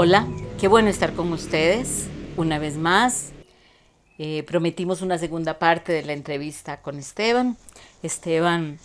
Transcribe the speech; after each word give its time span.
Hola, 0.00 0.28
qué 0.60 0.68
bueno 0.68 0.90
estar 0.90 1.12
con 1.12 1.32
ustedes 1.32 2.06
una 2.36 2.60
vez 2.60 2.76
más. 2.76 3.32
Eh, 4.16 4.44
prometimos 4.44 5.02
una 5.02 5.18
segunda 5.18 5.58
parte 5.58 5.92
de 5.92 6.04
la 6.04 6.12
entrevista 6.12 6.80
con 6.82 7.00
Esteban. 7.00 7.56
Esteban 8.04 8.78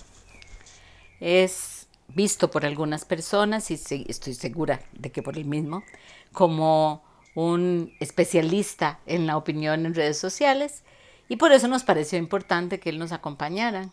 es 1.20 1.86
visto 2.08 2.50
por 2.50 2.66
algunas 2.66 3.06
personas 3.06 3.70
y 3.70 3.76
estoy 3.76 4.34
segura 4.34 4.82
de 4.94 5.12
que 5.12 5.22
por 5.22 5.38
el 5.38 5.46
mismo 5.46 5.84
como 6.32 7.04
un 7.36 7.94
especialista 8.00 9.00
en 9.06 9.28
la 9.28 9.38
opinión 9.38 9.86
en 9.86 9.94
redes 9.94 10.18
sociales 10.18 10.82
y 11.30 11.36
por 11.36 11.52
eso 11.52 11.68
nos 11.68 11.84
pareció 11.84 12.18
importante 12.18 12.80
que 12.80 12.90
él 12.90 12.98
nos 12.98 13.12
acompañara. 13.12 13.90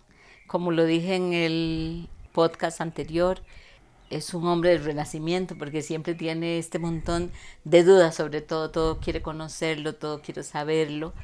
Como 0.46 0.72
lo 0.72 0.86
dije 0.86 1.16
en 1.16 1.34
el 1.34 2.08
podcast 2.32 2.80
anterior, 2.80 3.42
es 4.10 4.34
un 4.34 4.46
hombre 4.46 4.70
del 4.70 4.84
renacimiento 4.84 5.56
porque 5.56 5.82
siempre 5.82 6.14
tiene 6.14 6.58
este 6.58 6.78
montón 6.78 7.30
de 7.64 7.84
dudas 7.84 8.16
sobre 8.16 8.40
todo, 8.40 8.70
todo 8.70 8.98
quiere 8.98 9.22
conocerlo, 9.22 9.94
todo 9.94 10.20
quiere 10.20 10.42
saberlo. 10.42 11.14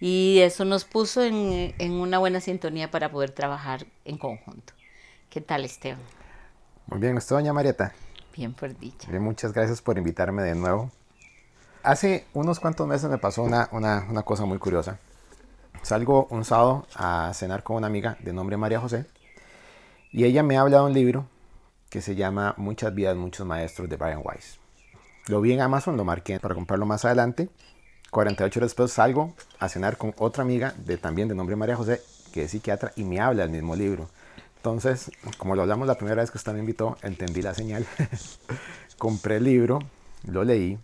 Y 0.00 0.40
eso 0.40 0.64
nos 0.64 0.84
puso 0.84 1.22
en, 1.22 1.74
en 1.78 1.92
una 1.92 2.18
buena 2.18 2.40
sintonía 2.40 2.90
para 2.90 3.10
poder 3.10 3.30
trabajar 3.30 3.86
en 4.04 4.18
conjunto. 4.18 4.74
¿Qué 5.30 5.40
tal, 5.40 5.64
Esteban? 5.64 6.00
Muy 6.86 7.00
bien, 7.00 7.16
¿usted, 7.16 7.36
doña 7.36 7.52
Marieta? 7.52 7.94
Bien, 8.36 8.52
por 8.52 8.76
dicha. 8.76 9.08
Bien, 9.10 9.22
muchas 9.22 9.52
gracias 9.52 9.80
por 9.80 9.96
invitarme 9.96 10.42
de 10.42 10.54
nuevo. 10.54 10.90
Hace 11.82 12.26
unos 12.34 12.60
cuantos 12.60 12.86
meses 12.86 13.08
me 13.08 13.16
pasó 13.16 13.42
una, 13.42 13.68
una, 13.72 14.06
una 14.10 14.22
cosa 14.22 14.44
muy 14.44 14.58
curiosa. 14.58 14.98
Salgo 15.82 16.26
un 16.30 16.44
sábado 16.44 16.86
a 16.94 17.32
cenar 17.32 17.62
con 17.62 17.76
una 17.76 17.86
amiga 17.86 18.16
de 18.20 18.32
nombre 18.32 18.56
María 18.56 18.80
José 18.80 19.06
y 20.10 20.24
ella 20.24 20.42
me 20.42 20.58
habla 20.58 20.78
de 20.78 20.84
un 20.84 20.92
libro 20.92 21.26
que 21.96 22.02
se 22.02 22.14
llama 22.14 22.52
Muchas 22.58 22.94
vidas, 22.94 23.16
muchos 23.16 23.46
maestros 23.46 23.88
de 23.88 23.96
Brian 23.96 24.20
Weiss. 24.22 24.58
Lo 25.28 25.40
vi 25.40 25.54
en 25.54 25.62
Amazon, 25.62 25.96
lo 25.96 26.04
marqué 26.04 26.38
para 26.38 26.54
comprarlo 26.54 26.84
más 26.84 27.06
adelante. 27.06 27.48
48 28.10 28.60
horas 28.60 28.68
después 28.68 28.92
salgo 28.92 29.32
a 29.58 29.70
cenar 29.70 29.96
con 29.96 30.12
otra 30.18 30.42
amiga 30.42 30.74
de 30.76 30.98
también 30.98 31.26
de 31.26 31.34
nombre 31.34 31.56
María 31.56 31.74
José, 31.74 32.02
que 32.34 32.42
es 32.42 32.50
psiquiatra 32.50 32.92
y 32.96 33.04
me 33.04 33.18
habla 33.18 33.44
del 33.44 33.52
mismo 33.52 33.74
libro. 33.76 34.10
Entonces, 34.58 35.10
como 35.38 35.56
lo 35.56 35.62
hablamos 35.62 35.88
la 35.88 35.94
primera 35.94 36.20
vez 36.20 36.30
que 36.30 36.36
usted 36.36 36.52
me 36.52 36.58
invitó, 36.58 36.98
entendí 37.00 37.40
la 37.40 37.54
señal. 37.54 37.86
Compré 38.98 39.36
el 39.36 39.44
libro, 39.44 39.78
lo 40.24 40.44
leí. 40.44 40.78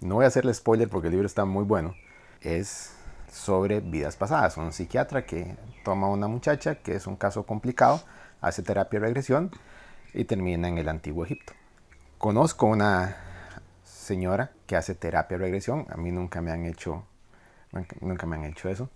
No 0.00 0.16
voy 0.16 0.24
a 0.24 0.28
hacerle 0.28 0.52
spoiler 0.54 0.88
porque 0.88 1.06
el 1.06 1.12
libro 1.12 1.26
está 1.28 1.44
muy 1.44 1.62
bueno. 1.62 1.94
Es 2.40 2.94
sobre 3.30 3.78
vidas 3.78 4.16
pasadas. 4.16 4.56
Un 4.56 4.72
psiquiatra 4.72 5.24
que 5.24 5.54
toma 5.84 6.08
a 6.08 6.10
una 6.10 6.26
muchacha, 6.26 6.74
que 6.74 6.96
es 6.96 7.06
un 7.06 7.14
caso 7.14 7.44
complicado, 7.44 8.02
hace 8.40 8.64
terapia 8.64 8.98
de 8.98 9.06
regresión 9.06 9.52
y 10.14 10.24
termina 10.24 10.68
en 10.68 10.78
el 10.78 10.88
antiguo 10.88 11.24
Egipto. 11.24 11.52
Conozco 12.18 12.66
una 12.66 13.16
señora 13.84 14.52
que 14.66 14.76
hace 14.76 14.94
terapia 14.94 15.38
de 15.38 15.44
regresión, 15.44 15.86
a 15.90 15.96
mí 15.96 16.12
nunca 16.12 16.40
me 16.40 16.50
han 16.50 16.66
hecho, 16.66 17.04
nunca 18.00 18.26
me 18.26 18.36
han 18.36 18.44
hecho 18.44 18.68
eso. 18.68 18.90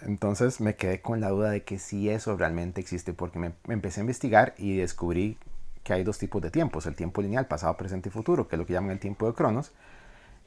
Entonces 0.00 0.60
me 0.60 0.76
quedé 0.76 1.00
con 1.00 1.20
la 1.20 1.30
duda 1.30 1.50
de 1.50 1.64
que 1.64 1.78
si 1.78 2.08
eso 2.08 2.36
realmente 2.36 2.80
existe, 2.80 3.12
porque 3.12 3.38
me, 3.38 3.52
empecé 3.68 4.00
a 4.00 4.02
investigar 4.02 4.54
y 4.56 4.76
descubrí 4.76 5.38
que 5.82 5.92
hay 5.92 6.04
dos 6.04 6.18
tipos 6.18 6.40
de 6.40 6.50
tiempos, 6.50 6.86
el 6.86 6.94
tiempo 6.94 7.20
lineal, 7.20 7.46
pasado, 7.46 7.76
presente 7.76 8.08
y 8.08 8.12
futuro, 8.12 8.46
que 8.46 8.56
es 8.56 8.58
lo 8.58 8.66
que 8.66 8.74
llaman 8.74 8.92
el 8.92 9.00
tiempo 9.00 9.26
de 9.26 9.34
Cronos, 9.34 9.72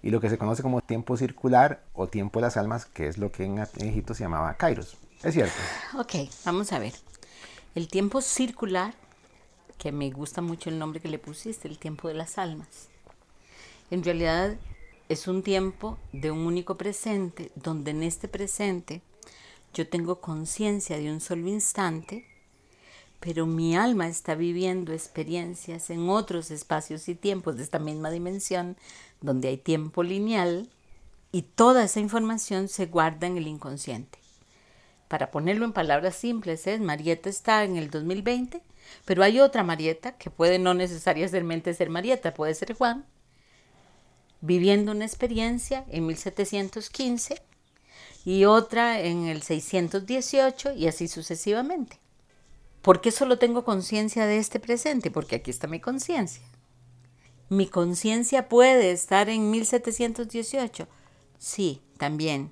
y 0.02 0.10
lo 0.10 0.22
que 0.22 0.30
se 0.30 0.38
conoce 0.38 0.64
como 0.64 0.82
tiempo 0.82 1.18
circular 1.18 1.84
o 1.94 2.08
tiempo 2.08 2.40
de 2.40 2.46
las 2.46 2.58
almas, 2.58 2.86
que 2.86 3.08
es 3.08 3.18
lo 3.18 3.32
que 3.32 3.44
en 3.44 3.60
Egipto 3.60 4.14
se 4.14 4.24
llamaba 4.24 4.56
Kairos. 4.56 4.98
¿Es 5.24 5.34
cierto? 5.34 5.54
Ok, 5.98 6.30
vamos 6.46 6.72
a 6.74 6.80
ver. 6.80 6.94
El 7.76 7.88
tiempo 7.88 8.22
circular 8.22 8.94
que 9.82 9.92
me 9.92 10.12
gusta 10.12 10.44
mucho 10.44 10.70
el 10.70 10.78
nombre 10.78 11.00
que 11.00 11.08
le 11.08 11.18
pusiste, 11.18 11.68
el 11.68 11.80
tiempo 11.80 12.08
de 12.08 12.14
las 12.14 12.38
almas. 12.38 12.90
En 13.90 14.04
realidad 14.04 14.56
es 15.10 15.28
un 15.28 15.42
tiempo 15.42 15.98
de 16.14 16.30
un 16.30 16.42
único 16.42 16.78
presente, 16.78 17.52
donde 17.56 17.90
en 17.90 18.04
este 18.04 18.28
presente 18.28 19.02
yo 19.74 19.90
tengo 19.90 20.22
conciencia 20.22 21.00
de 21.00 21.12
un 21.12 21.20
solo 21.20 21.48
instante, 21.48 22.28
pero 23.20 23.48
mi 23.48 23.76
alma 23.76 24.08
está 24.08 24.36
viviendo 24.36 24.94
experiencias 24.94 25.90
en 25.90 26.10
otros 26.10 26.52
espacios 26.52 27.10
y 27.10 27.16
tiempos 27.16 27.58
de 27.58 27.64
esta 27.64 27.80
misma 27.80 28.12
dimensión, 28.12 28.78
donde 29.20 29.48
hay 29.48 29.58
tiempo 29.58 30.04
lineal, 30.04 30.70
y 31.32 31.42
toda 31.42 31.86
esa 31.86 32.00
información 32.00 32.68
se 32.68 32.86
guarda 32.86 33.26
en 33.26 33.38
el 33.38 33.48
inconsciente. 33.48 34.20
Para 35.08 35.32
ponerlo 35.32 35.66
en 35.66 35.74
palabras 35.74 36.16
simples, 36.18 36.68
es 36.68 36.80
Marieta 36.80 37.30
está 37.30 37.64
en 37.64 37.78
el 37.78 37.90
2020 37.90 38.62
pero 39.06 39.24
hay 39.24 39.40
otra 39.40 39.64
Marieta, 39.64 40.18
que 40.18 40.30
puede 40.30 40.60
no 40.60 40.74
necesariamente 40.74 41.74
ser 41.74 41.90
Marieta, 41.90 42.34
puede 42.34 42.54
ser 42.54 42.74
Juan, 42.74 43.06
viviendo 44.42 44.92
una 44.92 45.06
experiencia 45.06 45.86
en 45.90 46.08
1715 46.08 47.42
y 48.26 48.46
otra 48.46 49.02
en 49.02 49.26
el 49.26 49.42
618 49.42 50.74
y 50.74 50.88
así 50.88 51.08
sucesivamente. 51.08 52.00
¿Por 52.82 53.02
qué 53.02 53.12
solo 53.12 53.38
tengo 53.38 53.64
conciencia 53.64 54.26
de 54.26 54.38
este 54.38 54.60
presente? 54.60 55.12
Porque 55.12 55.36
aquí 55.36 55.52
está 55.52 55.68
mi 55.68 55.80
conciencia. 55.80 56.44
¿Mi 57.50 57.68
conciencia 57.68 58.50
puede 58.50 58.92
estar 58.92 59.30
en 59.30 59.52
1718? 59.52 60.88
Sí, 61.38 61.82
también. 61.98 62.52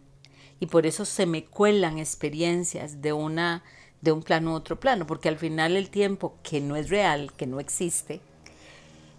Y 0.59 0.67
por 0.67 0.85
eso 0.85 1.05
se 1.05 1.25
me 1.25 1.45
cuelan 1.45 1.97
experiencias 1.97 3.01
de 3.01 3.13
una 3.13 3.63
de 4.01 4.11
un 4.11 4.23
plano 4.23 4.51
a 4.51 4.55
otro 4.55 4.79
plano, 4.79 5.05
porque 5.05 5.29
al 5.29 5.37
final 5.37 5.75
el 5.75 5.89
tiempo 5.89 6.35
que 6.43 6.61
no 6.61 6.75
es 6.75 6.89
real, 6.89 7.33
que 7.33 7.47
no 7.47 7.59
existe, 7.59 8.21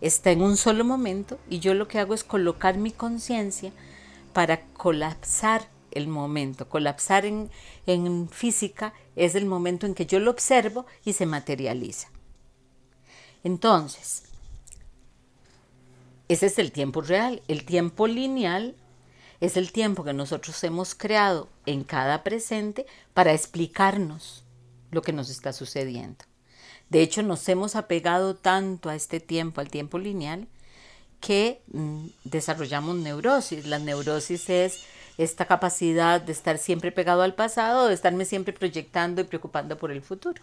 está 0.00 0.30
en 0.30 0.42
un 0.42 0.56
solo 0.56 0.84
momento 0.84 1.38
y 1.48 1.58
yo 1.58 1.74
lo 1.74 1.88
que 1.88 1.98
hago 1.98 2.14
es 2.14 2.24
colocar 2.24 2.76
mi 2.78 2.90
conciencia 2.90 3.72
para 4.32 4.62
colapsar 4.68 5.68
el 5.90 6.08
momento. 6.08 6.68
Colapsar 6.68 7.26
en, 7.26 7.50
en, 7.86 8.28
física 8.28 8.94
es 9.16 9.34
el 9.34 9.46
momento 9.46 9.86
en 9.86 9.94
que 9.94 10.06
yo 10.06 10.20
lo 10.20 10.30
observo 10.30 10.86
y 11.04 11.12
se 11.12 11.26
materializa. 11.26 12.08
Entonces, 13.42 14.22
ese 16.28 16.46
es 16.46 16.58
el 16.58 16.72
tiempo 16.72 17.02
real. 17.02 17.42
El 17.48 17.64
tiempo 17.64 18.06
lineal 18.06 18.76
es 19.40 19.56
el 19.56 19.72
tiempo 19.72 20.04
que 20.04 20.12
nosotros 20.12 20.62
hemos 20.64 20.94
creado 20.94 21.48
en 21.66 21.82
cada 21.82 22.22
presente 22.22 22.86
para 23.14 23.32
explicarnos 23.32 24.44
lo 24.90 25.02
que 25.02 25.12
nos 25.12 25.30
está 25.30 25.52
sucediendo. 25.52 26.24
De 26.88 27.02
hecho, 27.02 27.22
nos 27.22 27.48
hemos 27.48 27.76
apegado 27.76 28.34
tanto 28.34 28.90
a 28.90 28.96
este 28.96 29.20
tiempo, 29.20 29.60
al 29.60 29.70
tiempo 29.70 29.98
lineal, 29.98 30.48
que 31.20 31.62
mm, 31.72 32.06
desarrollamos 32.24 32.96
neurosis. 32.96 33.66
La 33.66 33.78
neurosis 33.78 34.50
es 34.50 34.80
esta 35.18 35.44
capacidad 35.44 36.20
de 36.20 36.32
estar 36.32 36.58
siempre 36.58 36.92
pegado 36.92 37.22
al 37.22 37.34
pasado, 37.34 37.86
de 37.86 37.94
estarme 37.94 38.24
siempre 38.24 38.52
proyectando 38.52 39.20
y 39.20 39.24
preocupando 39.24 39.76
por 39.78 39.92
el 39.92 40.02
futuro. 40.02 40.42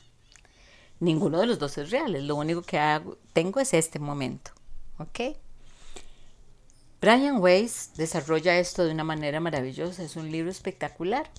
Ninguno 0.99 1.39
de 1.39 1.47
los 1.47 1.59
dos 1.59 1.77
es 1.77 1.91
real, 1.91 2.25
lo 2.25 2.35
único 2.35 2.61
que 2.61 2.79
tengo 3.33 3.59
es 3.59 3.73
este 3.73 3.99
momento. 3.99 4.51
¿Ok? 4.99 5.37
Brian 6.99 7.39
Weiss 7.39 7.91
desarrolla 7.95 8.57
esto 8.57 8.83
de 8.83 8.91
una 8.91 9.03
manera 9.03 9.39
maravillosa, 9.39 10.01
es 10.01 10.15
un 10.15 10.31
libro 10.31 10.49
espectacular. 10.49 11.29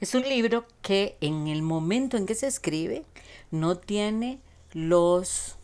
Es 0.00 0.14
un 0.14 0.22
libro 0.22 0.64
que 0.80 1.16
en 1.20 1.48
el 1.48 1.62
momento 1.62 2.16
en 2.16 2.26
que 2.26 2.36
se 2.36 2.46
escribe 2.46 3.04
no 3.50 3.76
tiene 3.76 4.40
los 4.72 5.56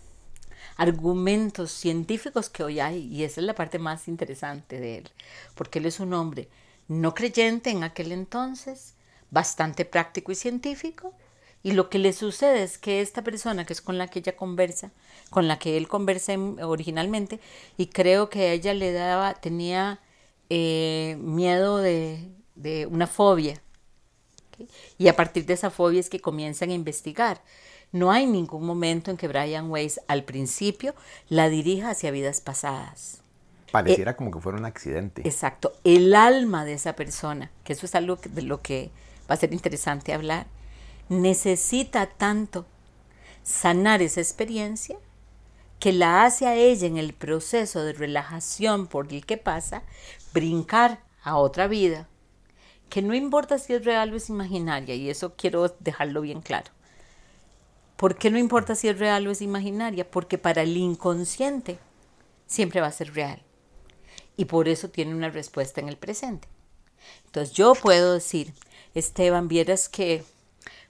argumentos 0.76 1.70
científicos 1.70 2.50
que 2.50 2.64
hoy 2.64 2.80
hay 2.80 3.06
y 3.06 3.22
esa 3.22 3.40
es 3.40 3.46
la 3.46 3.54
parte 3.54 3.78
más 3.78 4.08
interesante 4.08 4.80
de 4.80 4.98
él, 4.98 5.10
porque 5.54 5.78
él 5.78 5.86
es 5.86 6.00
un 6.00 6.14
hombre 6.14 6.48
no 6.88 7.14
creyente 7.14 7.70
en 7.70 7.84
aquel 7.84 8.10
entonces, 8.10 8.94
bastante 9.30 9.84
práctico 9.84 10.32
y 10.32 10.34
científico, 10.34 11.14
y 11.62 11.70
lo 11.70 11.88
que 11.88 12.00
le 12.00 12.12
sucede 12.12 12.64
es 12.64 12.76
que 12.76 13.00
esta 13.00 13.22
persona 13.22 13.64
que 13.64 13.72
es 13.72 13.80
con 13.80 13.98
la 13.98 14.08
que 14.08 14.18
ella 14.18 14.36
conversa, 14.36 14.90
con 15.30 15.46
la 15.46 15.60
que 15.60 15.76
él 15.76 15.86
conversa 15.86 16.34
originalmente, 16.60 17.38
y 17.76 17.86
creo 17.86 18.30
que 18.30 18.52
ella 18.52 18.74
le 18.74 18.92
daba, 18.92 19.34
tenía 19.34 20.00
eh, 20.50 21.16
miedo 21.20 21.78
de, 21.78 22.28
de 22.56 22.86
una 22.86 23.06
fobia 23.06 23.62
y 24.98 25.08
a 25.08 25.16
partir 25.16 25.46
de 25.46 25.54
esa 25.54 25.70
fobia 25.70 26.00
es 26.00 26.10
que 26.10 26.20
comienzan 26.20 26.70
a 26.70 26.74
investigar. 26.74 27.42
No 27.92 28.10
hay 28.10 28.26
ningún 28.26 28.66
momento 28.66 29.10
en 29.10 29.16
que 29.16 29.28
Brian 29.28 29.70
Weiss 29.70 30.00
al 30.08 30.24
principio 30.24 30.94
la 31.28 31.48
dirija 31.48 31.90
hacia 31.90 32.10
vidas 32.10 32.40
pasadas. 32.40 33.22
Pareciera 33.70 34.12
eh, 34.12 34.16
como 34.16 34.30
que 34.30 34.40
fuera 34.40 34.58
un 34.58 34.64
accidente. 34.64 35.22
Exacto. 35.24 35.72
El 35.84 36.14
alma 36.14 36.64
de 36.64 36.74
esa 36.74 36.96
persona, 36.96 37.50
que 37.62 37.72
eso 37.72 37.86
es 37.86 37.94
algo 37.94 38.16
de 38.16 38.42
lo 38.42 38.62
que 38.62 38.90
va 39.30 39.34
a 39.34 39.38
ser 39.38 39.52
interesante 39.52 40.12
hablar, 40.12 40.46
necesita 41.08 42.06
tanto 42.06 42.66
sanar 43.42 44.02
esa 44.02 44.20
experiencia 44.20 44.96
que 45.78 45.92
la 45.92 46.24
hace 46.24 46.46
a 46.46 46.56
ella 46.56 46.86
en 46.86 46.96
el 46.96 47.12
proceso 47.12 47.82
de 47.84 47.92
relajación 47.92 48.86
por 48.86 49.12
el 49.12 49.26
que 49.26 49.36
pasa, 49.36 49.82
brincar 50.32 51.00
a 51.22 51.36
otra 51.36 51.66
vida 51.66 52.08
que 52.88 53.02
no 53.02 53.14
importa 53.14 53.58
si 53.58 53.74
es 53.74 53.84
real 53.84 54.12
o 54.12 54.16
es 54.16 54.28
imaginaria, 54.28 54.94
y 54.94 55.10
eso 55.10 55.34
quiero 55.36 55.74
dejarlo 55.80 56.20
bien 56.20 56.40
claro. 56.40 56.70
¿Por 57.96 58.16
qué 58.16 58.30
no 58.30 58.38
importa 58.38 58.74
si 58.74 58.88
es 58.88 58.98
real 58.98 59.26
o 59.26 59.30
es 59.30 59.40
imaginaria? 59.40 60.10
Porque 60.10 60.38
para 60.38 60.62
el 60.62 60.76
inconsciente 60.76 61.78
siempre 62.46 62.80
va 62.80 62.88
a 62.88 62.92
ser 62.92 63.14
real. 63.14 63.42
Y 64.36 64.46
por 64.46 64.68
eso 64.68 64.90
tiene 64.90 65.14
una 65.14 65.30
respuesta 65.30 65.80
en 65.80 65.88
el 65.88 65.96
presente. 65.96 66.48
Entonces 67.26 67.54
yo 67.54 67.74
puedo 67.74 68.14
decir, 68.14 68.52
Esteban, 68.94 69.48
vieras 69.48 69.88
que 69.88 70.24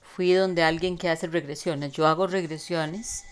fui 0.00 0.32
donde 0.32 0.62
alguien 0.62 0.96
que 0.96 1.08
hace 1.08 1.26
regresiones. 1.26 1.92
Yo 1.92 2.06
hago 2.06 2.26
regresiones 2.26 3.24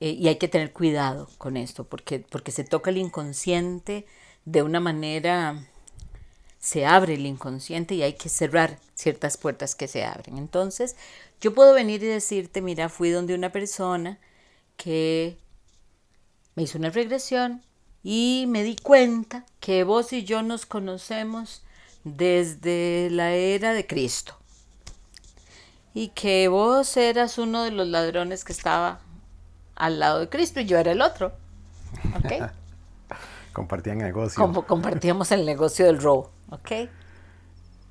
eh, 0.00 0.10
y 0.10 0.28
hay 0.28 0.36
que 0.36 0.48
tener 0.48 0.72
cuidado 0.72 1.28
con 1.38 1.56
esto 1.56 1.84
porque, 1.84 2.20
porque 2.20 2.52
se 2.52 2.64
toca 2.64 2.90
el 2.90 2.98
inconsciente 2.98 4.06
de 4.44 4.62
una 4.62 4.80
manera, 4.80 5.66
se 6.58 6.86
abre 6.86 7.14
el 7.14 7.26
inconsciente 7.26 7.94
y 7.94 8.02
hay 8.02 8.14
que 8.14 8.28
cerrar 8.28 8.78
ciertas 8.94 9.36
puertas 9.36 9.74
que 9.74 9.88
se 9.88 10.04
abren. 10.04 10.38
Entonces, 10.38 10.96
yo 11.40 11.54
puedo 11.54 11.74
venir 11.74 12.02
y 12.02 12.06
decirte, 12.06 12.62
mira, 12.62 12.88
fui 12.88 13.10
donde 13.10 13.34
una 13.34 13.52
persona 13.52 14.18
que 14.76 15.36
me 16.54 16.64
hizo 16.64 16.78
una 16.78 16.90
regresión 16.90 17.62
y 18.02 18.46
me 18.48 18.62
di 18.62 18.76
cuenta 18.76 19.44
que 19.60 19.84
vos 19.84 20.12
y 20.12 20.24
yo 20.24 20.42
nos 20.42 20.66
conocemos 20.66 21.62
desde 22.04 23.08
la 23.10 23.32
era 23.32 23.72
de 23.72 23.86
Cristo 23.86 24.36
y 25.92 26.08
que 26.08 26.48
vos 26.48 26.96
eras 26.96 27.38
uno 27.38 27.64
de 27.64 27.70
los 27.70 27.88
ladrones 27.88 28.44
que 28.44 28.52
estaba 28.52 29.00
al 29.74 29.98
lado 29.98 30.20
de 30.20 30.28
Cristo 30.28 30.60
y 30.60 30.66
yo 30.66 30.78
era 30.78 30.92
el 30.92 31.00
otro. 31.00 31.32
Compartían 33.56 33.96
negocio. 33.96 34.38
Como 34.38 34.66
compartíamos 34.66 35.32
el 35.32 35.46
negocio 35.46 35.86
del 35.86 35.98
robo. 35.98 36.30
¿Ok? 36.50 36.90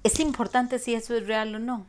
Es 0.04 0.20
importante 0.20 0.78
si 0.78 0.94
eso 0.94 1.16
es 1.16 1.26
real 1.26 1.56
o 1.56 1.60
no. 1.60 1.88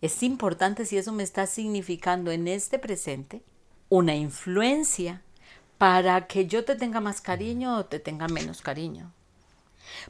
Es 0.00 0.24
importante 0.24 0.84
si 0.84 0.98
eso 0.98 1.12
me 1.12 1.22
está 1.22 1.46
significando 1.46 2.32
en 2.32 2.48
este 2.48 2.80
presente 2.80 3.44
una 3.88 4.16
influencia 4.16 5.22
para 5.78 6.26
que 6.26 6.48
yo 6.48 6.64
te 6.64 6.74
tenga 6.74 6.98
más 6.98 7.20
cariño 7.20 7.78
o 7.78 7.84
te 7.84 8.00
tenga 8.00 8.26
menos 8.26 8.62
cariño. 8.62 9.12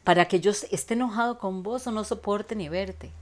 Para 0.03 0.29
que 0.29 0.41
yo 0.41 0.53
esté 0.71 0.95
enojado 0.95 1.39
con 1.39 1.63
vos 1.63 1.87
o 1.89 1.93
no 1.93 2.05
soporte 2.05 2.57
ni 2.57 2.71
verte. 2.71 3.13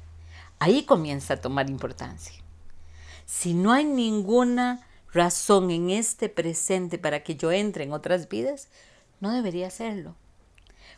Ahí 0.61 0.85
comienza 0.85 1.35
a 1.35 1.41
tomar 1.41 1.69
importancia. 1.69 2.41
Si 3.25 3.53
no 3.53 3.73
hay 3.73 3.85
ninguna 3.85 4.87
razón 5.17 5.71
en 5.71 5.91
este 5.91 6.29
presente 6.29 6.99
para 6.99 7.25
que 7.25 7.35
yo 7.35 7.51
entre 7.51 7.85
en 7.85 7.93
otras 7.93 8.29
vidas, 8.29 8.69
no 9.21 9.33
debería 9.33 9.67
hacerlo. 9.67 10.15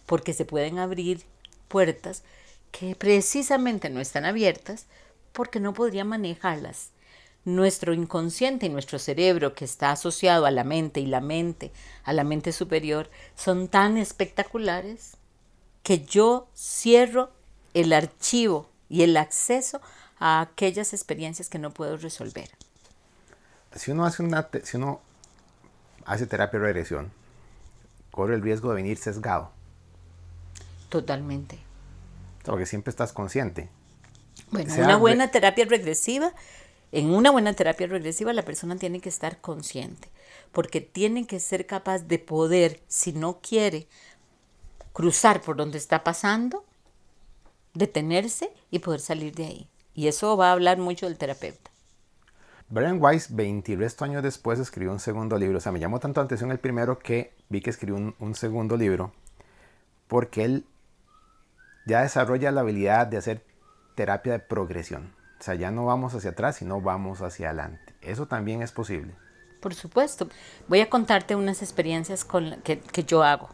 Porque 0.05 0.35
se 0.35 0.45
pueden 0.45 0.79
abrir 0.79 1.23
puertas 1.69 2.25
que 2.73 2.95
precisamente 2.95 3.89
no 3.91 4.01
están 4.01 4.25
abiertas 4.25 4.87
porque 5.33 5.61
no 5.61 5.73
podría 5.73 6.05
manejarlas. 6.05 6.91
Nuestro 7.45 7.95
inconsciente 7.95 8.67
y 8.67 8.69
nuestro 8.69 8.99
cerebro, 8.99 9.55
que 9.55 9.65
está 9.65 9.93
asociado 9.93 10.45
a 10.45 10.51
la 10.51 10.65
mente 10.65 11.01
y 11.01 11.07
la 11.07 11.21
mente, 11.21 11.73
a 12.05 12.13
la 12.13 12.25
mente 12.25 12.53
superior, 12.53 13.09
son 13.37 13.69
tan 13.69 13.97
espectaculares 13.97 15.17
que 15.83 16.05
yo 16.05 16.49
cierro 16.55 17.31
el 17.73 17.93
archivo 17.93 18.69
y 18.91 19.03
el 19.03 19.17
acceso 19.17 19.81
a 20.19 20.41
aquellas 20.41 20.93
experiencias 20.93 21.49
que 21.49 21.59
no 21.59 21.73
puedo 21.73 21.97
resolver. 21.97 22.51
Si 23.75 23.91
uno 23.91 24.05
hace, 24.05 24.23
una, 24.23 24.49
si 24.63 24.77
uno 24.77 25.01
hace 26.05 26.27
terapia 26.27 26.59
de 26.59 26.67
regresión, 26.67 27.13
corre 28.11 28.35
el 28.35 28.43
riesgo 28.43 28.71
de 28.71 28.77
venir 28.77 28.99
sesgado. 28.99 29.51
Totalmente. 30.89 31.59
Porque 32.45 32.67
siempre 32.67 32.91
estás 32.91 33.13
consciente. 33.13 33.69
Bueno, 34.51 34.75
una 34.75 34.97
buena 34.97 35.31
terapia 35.31 35.67
regresiva, 35.67 36.33
en 36.93 37.11
una 37.11 37.31
buena 37.31 37.53
terapia 37.53 37.87
regresiva 37.87 38.33
la 38.33 38.45
persona 38.45 38.77
tiene 38.77 39.01
que 39.01 39.11
estar 39.11 39.41
consciente, 39.41 40.09
porque 40.53 40.81
tiene 40.81 41.27
que 41.27 41.41
ser 41.41 41.67
capaz 41.67 42.01
de 42.01 42.19
poder, 42.19 42.81
si 42.89 43.13
no 43.13 43.41
quiere 43.41 43.89
cruzar 44.93 45.43
por 45.43 45.57
donde 45.57 45.79
está 45.79 46.03
pasando, 46.03 46.65
detenerse 47.75 48.51
y 48.71 48.79
poder 48.79 49.01
salir 49.01 49.35
de 49.35 49.45
ahí. 49.45 49.69
Y 49.95 50.09
eso 50.09 50.37
va 50.37 50.49
a 50.49 50.53
hablar 50.53 50.79
mucho 50.79 51.07
del 51.07 51.19
terapeuta. 51.19 51.71
Brian 52.71 53.03
Weiss, 53.03 53.35
20 53.35 53.79
años 54.01 54.23
después, 54.23 54.59
escribió 54.59 54.93
un 54.93 55.01
segundo 55.01 55.39
libro. 55.39 55.59
O 55.59 55.61
sea, 55.61 55.73
me 55.73 55.81
llamó 55.81 56.01
tanto 56.01 56.21
la 56.21 56.27
atención 56.27 56.51
el 56.51 56.59
primero 56.59 56.99
que 56.99 57.33
vi 57.49 57.61
que 57.61 57.71
escribió 57.71 57.97
un, 57.97 58.15
un 58.19 58.35
segundo 58.35 58.77
libro 58.77 59.13
porque 60.09 60.45
él 60.45 60.65
ya 61.87 62.03
desarrolla 62.03 62.51
la 62.51 62.63
habilidad 62.63 63.07
de 63.07 63.19
hacer 63.19 63.45
terapia 63.95 64.33
de 64.33 64.39
progresión. 64.41 65.15
O 65.39 65.43
sea, 65.43 65.55
ya 65.55 65.71
no 65.71 65.87
vamos 65.87 66.15
hacia 66.15 66.31
atrás, 66.31 66.57
sino 66.57 66.81
vamos 66.81 67.23
hacia 67.23 67.49
adelante. 67.49 67.95
Eso 68.01 68.27
también 68.27 68.63
es 68.63 68.73
posible. 68.73 69.15
Por 69.61 69.75
supuesto. 69.75 70.29
Voy 70.67 70.81
a 70.81 70.91
contarte 70.91 71.37
unas 71.37 71.63
experiencias 71.63 72.25
con, 72.25 72.61
que, 72.63 72.81
que 72.81 73.05
yo 73.05 73.23
hago. 73.23 73.51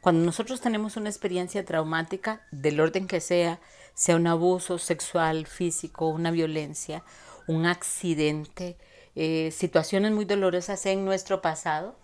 Cuando 0.00 0.24
nosotros 0.24 0.60
tenemos 0.60 0.96
una 0.96 1.10
experiencia 1.10 1.64
traumática, 1.64 2.42
del 2.50 2.80
orden 2.80 3.06
que 3.06 3.20
sea, 3.20 3.58
sea 3.94 4.16
un 4.16 4.26
abuso 4.26 4.78
sexual, 4.78 5.46
físico, 5.46 6.08
una 6.08 6.30
violencia, 6.30 7.02
un 7.46 7.66
accidente, 7.66 8.76
eh, 9.14 9.50
situaciones 9.50 10.12
muy 10.12 10.24
dolorosas 10.24 10.86
en 10.86 11.04
nuestro 11.04 11.42
pasado, 11.42 11.96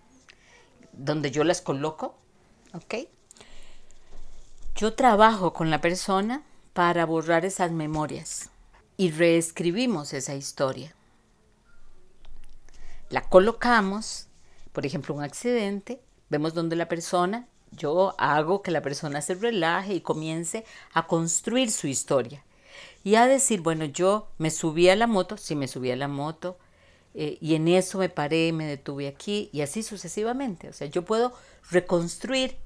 donde 0.93 1.31
yo 1.31 1.43
las 1.43 1.61
coloco, 1.61 2.15
¿ok? 2.73 2.95
Yo 4.75 4.93
trabajo 4.93 5.53
con 5.53 5.69
la 5.69 5.81
persona 5.81 6.43
para 6.73 7.05
borrar 7.05 7.45
esas 7.45 7.71
memorias 7.71 8.49
y 8.97 9.11
reescribimos 9.11 10.13
esa 10.13 10.35
historia. 10.35 10.93
La 13.09 13.21
colocamos, 13.21 14.27
por 14.73 14.85
ejemplo, 14.85 15.15
un 15.15 15.23
accidente, 15.23 16.01
vemos 16.29 16.53
donde 16.53 16.75
la 16.75 16.87
persona, 16.87 17.47
yo 17.71 18.15
hago 18.17 18.61
que 18.61 18.71
la 18.71 18.81
persona 18.81 19.21
se 19.21 19.35
relaje 19.35 19.93
y 19.93 20.01
comience 20.01 20.65
a 20.93 21.07
construir 21.07 21.71
su 21.71 21.87
historia 21.87 22.43
y 23.07 23.15
a 23.15 23.25
decir, 23.25 23.61
bueno, 23.61 23.85
yo 23.85 24.27
me 24.37 24.51
subí 24.51 24.89
a 24.89 24.95
la 24.97 25.07
moto, 25.07 25.37
sí 25.37 25.55
me 25.55 25.69
subí 25.69 25.91
a 25.91 25.95
la 25.95 26.09
moto, 26.09 26.57
eh, 27.13 27.37
y 27.39 27.55
en 27.55 27.69
eso 27.69 27.99
me 27.99 28.09
paré, 28.09 28.51
me 28.51 28.65
detuve 28.65 29.07
aquí, 29.07 29.49
y 29.53 29.61
así 29.61 29.81
sucesivamente. 29.81 30.67
O 30.67 30.73
sea, 30.73 30.87
yo 30.87 31.05
puedo 31.05 31.31
reconstruir 31.71 32.57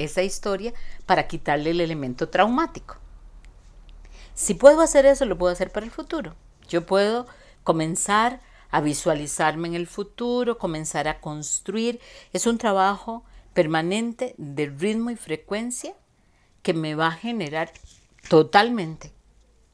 esa 0.00 0.24
historia 0.24 0.74
para 1.06 1.28
quitarle 1.28 1.70
el 1.70 1.80
elemento 1.80 2.28
traumático. 2.30 2.96
Si 4.34 4.54
puedo 4.54 4.80
hacer 4.80 5.06
eso, 5.06 5.24
lo 5.24 5.38
puedo 5.38 5.52
hacer 5.52 5.70
para 5.70 5.86
el 5.86 5.92
futuro. 5.92 6.34
Yo 6.68 6.84
puedo 6.84 7.28
comenzar 7.62 8.40
a 8.72 8.80
visualizarme 8.80 9.68
en 9.68 9.74
el 9.74 9.86
futuro, 9.86 10.58
comenzar 10.58 11.06
a 11.06 11.20
construir. 11.20 12.00
Es 12.32 12.48
un 12.48 12.58
trabajo 12.58 13.22
permanente 13.54 14.34
de 14.36 14.66
ritmo 14.66 15.10
y 15.10 15.16
frecuencia 15.16 15.94
que 16.64 16.74
me 16.74 16.96
va 16.96 17.06
a 17.06 17.12
generar 17.12 17.72
totalmente 18.28 19.15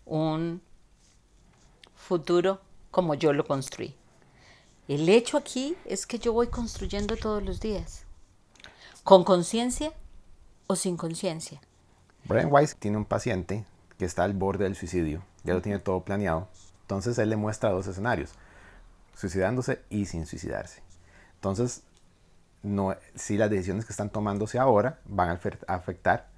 un 0.04 0.62
futuro 1.94 2.60
como 2.90 3.14
yo 3.14 3.32
lo 3.32 3.44
construí. 3.44 3.94
El 4.88 5.08
hecho 5.08 5.36
aquí 5.36 5.76
es 5.84 6.06
que 6.06 6.18
yo 6.18 6.32
voy 6.32 6.48
construyendo 6.48 7.16
todos 7.16 7.42
los 7.42 7.60
días, 7.60 8.04
con 9.04 9.24
conciencia 9.24 9.92
o 10.66 10.76
sin 10.76 10.96
conciencia. 10.96 11.60
Brian 12.24 12.52
Weiss 12.52 12.76
tiene 12.76 12.96
un 12.96 13.04
paciente 13.04 13.64
que 13.98 14.04
está 14.04 14.24
al 14.24 14.34
borde 14.34 14.64
del 14.64 14.76
suicidio, 14.76 15.22
ya 15.44 15.54
lo 15.54 15.62
tiene 15.62 15.78
todo 15.78 16.04
planeado. 16.04 16.48
Entonces 16.82 17.16
él 17.18 17.30
le 17.30 17.36
muestra 17.36 17.70
dos 17.70 17.86
escenarios, 17.86 18.32
suicidándose 19.14 19.82
y 19.88 20.06
sin 20.06 20.26
suicidarse. 20.26 20.82
Entonces, 21.36 21.82
no, 22.62 22.96
si 23.14 23.36
las 23.36 23.50
decisiones 23.50 23.84
que 23.84 23.92
están 23.92 24.10
tomándose 24.10 24.58
ahora 24.58 25.00
van 25.06 25.30
a 25.30 25.40
afectar 25.74 26.28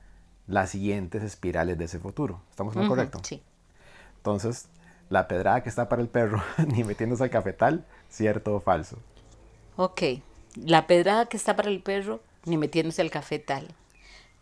las 0.47 0.71
siguientes 0.71 1.23
espirales 1.23 1.79
de 1.79 1.87
ese 1.87 1.99
futuro. 1.99 2.41
¿Estamos 2.51 2.77
en 2.77 2.83
lo 2.83 2.89
correcto? 2.89 3.21
Sí. 3.25 3.43
Entonces, 4.25 4.69
la 5.11 5.29
pedrada 5.29 5.63
que 5.63 5.69
está 5.69 5.91
para 5.91 6.01
el 6.01 6.09
perro, 6.09 6.43
ni 6.67 6.83
metiéndose 6.83 7.25
al 7.25 7.29
cafetal, 7.29 7.85
cierto 8.09 8.55
o 8.55 8.61
falso. 8.61 8.97
Ok, 9.77 10.01
la 10.57 10.87
pedrada 10.87 11.27
que 11.27 11.37
está 11.37 11.57
para 11.57 11.69
el 11.69 11.83
perro, 11.83 12.23
ni 12.47 12.57
metiéndose 12.57 13.03
al 13.03 13.11
cafetal. 13.11 13.69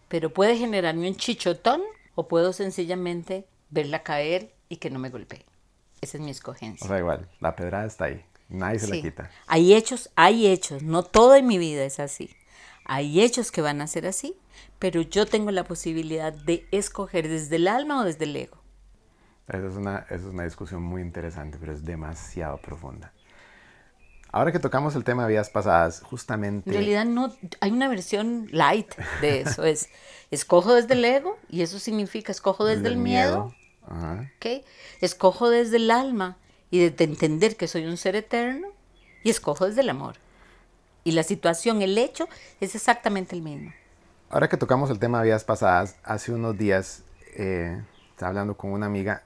Pero 0.07 0.33
puede 0.33 0.57
generarme 0.57 1.09
un 1.09 1.17
chichotón 1.17 1.83
o 2.15 2.29
puedo 2.29 2.53
sencillamente 2.53 3.45
verla 3.71 4.05
caer 4.05 4.53
y 4.69 4.77
que 4.77 4.89
no 4.89 5.01
me 5.01 5.11
golpee. 5.11 5.45
Esa 6.01 6.17
es 6.19 6.23
mi 6.23 6.31
escogencia. 6.31 6.85
O 6.85 6.89
sea, 6.89 7.01
igual, 7.01 7.29
la 7.41 7.57
pedrada 7.57 7.87
está 7.87 8.05
ahí, 8.05 8.25
nadie 8.49 8.79
se 8.79 8.87
la 8.87 9.03
quita. 9.03 9.31
Hay 9.49 9.75
hechos, 9.75 10.11
hay 10.15 10.47
hechos, 10.47 10.85
no 10.85 11.03
todo 11.03 11.35
en 11.35 11.49
mi 11.49 11.59
vida 11.59 11.83
es 11.83 11.99
así. 11.99 12.31
Hay 12.85 13.21
hechos 13.21 13.51
que 13.51 13.62
van 13.62 13.81
a 13.81 13.89
ser 13.89 14.07
así, 14.07 14.37
pero 14.79 15.01
yo 15.01 15.27
tengo 15.27 15.51
la 15.51 15.65
posibilidad 15.65 16.33
de 16.33 16.69
escoger 16.71 17.27
desde 17.27 17.57
el 17.57 17.67
alma 17.67 18.01
o 18.01 18.05
desde 18.05 18.27
el 18.27 18.37
ego. 18.37 18.62
Esa 19.49 19.66
es, 19.66 19.75
una, 19.75 20.06
es 20.08 20.22
una 20.22 20.44
discusión 20.44 20.82
muy 20.82 21.02
interesante, 21.02 21.58
pero 21.61 21.72
es 21.72 21.84
demasiado 21.84 22.58
profunda. 22.58 23.12
Ahora 24.34 24.50
que 24.50 24.58
tocamos 24.58 24.94
el 24.96 25.04
tema 25.04 25.25
de 25.25 25.30
vidas 25.30 25.50
pasadas, 25.50 26.00
justamente... 26.00 26.70
En 26.70 26.75
realidad 26.75 27.04
no, 27.04 27.34
hay 27.61 27.70
una 27.70 27.88
versión 27.88 28.49
light 28.50 28.94
de 29.20 29.42
eso, 29.42 29.62
es 29.64 29.90
escojo 30.30 30.75
desde 30.75 30.94
el 30.94 31.04
ego 31.04 31.37
y 31.50 31.61
eso 31.61 31.78
significa 31.78 32.32
escojo 32.32 32.64
desde, 32.64 32.88
el 32.88 32.96
miedo, 32.96 33.54
escojo 35.02 35.50
desde 35.50 35.76
el 35.76 35.90
alma 35.90 36.38
y 36.70 36.88
de 36.88 37.04
entender 37.04 37.56
que 37.56 37.68
soy 37.68 37.84
un 37.84 37.99
ser 37.99 38.16
eterno 38.16 38.68
y 39.22 39.28
escojo 39.28 39.66
desde 39.66 39.82
el 39.82 39.90
amor. 39.90 40.16
Y 41.04 41.12
la 41.12 41.25
situación, 41.25 41.82
el 41.82 41.99
hecho, 41.99 42.26
es 42.61 42.75
exactamente 42.75 43.37
el 43.37 43.42
mismo. 43.42 43.72
Ahora 44.30 44.49
que 44.49 44.56
tocamos 44.56 44.88
el 44.88 44.99
tema 44.99 45.18
de 45.18 45.26
vidas 45.26 45.44
pasadas, 45.44 45.96
hace 46.04 46.32
unos 46.32 46.56
días 46.56 47.02
eh, 47.37 47.82
estaba 48.11 48.30
hablando 48.30 48.56
con 48.56 48.72
una 48.72 48.87
amiga 48.87 49.25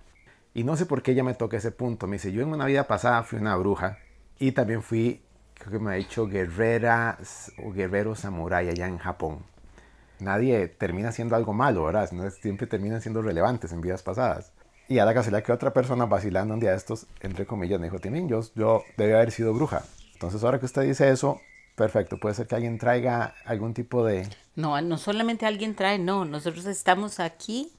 y 0.57 0.65
no 0.65 0.75
sé 0.75 0.87
por 0.87 1.03
qué 1.03 1.13
ella 1.13 1.23
me 1.23 1.35
toca 1.35 1.59
ese 1.59 1.71
punto. 1.71 2.07
Me 2.07 2.17
dice, 2.17 2.33
yo 2.33 2.41
en 2.41 2.49
una 2.49 2.65
vida 2.65 2.87
pasada 2.87 3.23
fui 3.25 3.39
una 3.39 3.55
bruja 3.57 3.99
y 4.39 4.53
también 4.53 4.83
fui, 4.83 5.21
creo 5.53 5.73
que 5.73 5.79
me 5.79 5.93
ha 5.93 5.97
dicho, 5.97 6.27
guerrera 6.27 7.19
o 7.63 7.73
guerrero 7.73 8.15
samurái 8.15 8.71
allá 8.71 8.87
en 8.87 8.97
Japón. 8.97 9.41
Nadie 10.19 10.69
termina 10.69 11.13
siendo 11.13 11.37
algo 11.37 11.53
malo, 11.53 11.85
¿verdad? 11.85 12.11
Siempre 12.41 12.67
terminan 12.67 13.03
siendo 13.03 13.21
relevantes 13.21 13.71
en 13.71 13.83
vidas 13.83 14.03
pasadas. 14.03 14.55
Y 14.89 14.99
a 14.99 15.05
la 15.05 15.13
casualidad 15.13 15.43
que 15.43 15.53
otra 15.53 15.75
persona 15.75 16.07
vacilando 16.07 16.55
un 16.55 16.61
día 16.61 16.71
de 16.71 16.79
estos, 16.79 17.07
entre 17.21 17.45
comillas, 17.45 17.79
me 17.79 17.89
dijo, 17.89 17.99
Timín, 17.99 18.27
yo, 18.27 18.41
yo 18.55 18.83
debe 18.97 19.15
haber 19.15 19.33
sido 19.33 19.53
bruja. 19.53 19.83
Entonces 20.15 20.43
ahora 20.43 20.59
que 20.59 20.65
usted 20.65 20.85
dice 20.85 21.11
eso, 21.11 21.39
perfecto, 21.75 22.17
puede 22.17 22.35
ser 22.35 22.47
que 22.47 22.55
alguien 22.55 22.79
traiga 22.79 23.35
algún 23.45 23.75
tipo 23.75 24.07
de... 24.07 24.27
No, 24.55 24.81
no 24.81 24.97
solamente 24.97 25.45
alguien 25.45 25.75
trae, 25.75 25.99
no, 25.99 26.25
nosotros 26.25 26.65
estamos 26.65 27.21
aquí 27.21 27.76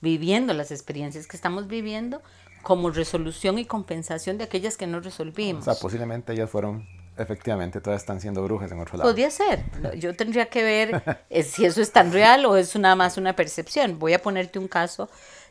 viviendo 0.00 0.52
las 0.54 0.70
experiencias 0.70 1.26
que 1.26 1.36
estamos 1.36 1.66
viviendo 1.66 2.22
como 2.62 2.90
resolución 2.90 3.58
y 3.58 3.64
compensación 3.64 4.38
de 4.38 4.44
aquellas 4.44 4.76
que 4.76 4.86
no 4.86 5.00
resolvimos. 5.00 5.66
O 5.66 5.72
sea, 5.72 5.80
posiblemente 5.80 6.32
ellas 6.32 6.50
fueron, 6.50 6.86
efectivamente, 7.16 7.80
todas 7.80 8.00
están 8.00 8.20
siendo 8.20 8.42
brujas 8.42 8.70
en 8.72 8.80
otro 8.80 8.98
lado. 8.98 9.08
Podría 9.08 9.30
ser. 9.30 9.64
Yo 9.98 10.14
tendría 10.14 10.46
que 10.46 10.62
ver 10.62 11.22
eh, 11.30 11.42
si 11.44 11.64
eso 11.64 11.80
es 11.80 11.92
tan 11.92 12.12
real 12.12 12.44
o 12.46 12.56
es 12.56 12.74
nada 12.76 12.96
más 12.96 13.16
una 13.16 13.34
percepción. 13.34 13.98
Voy 13.98 14.12
a 14.12 14.22
ponerte 14.22 14.58
un 14.58 14.68
caso 14.68 15.08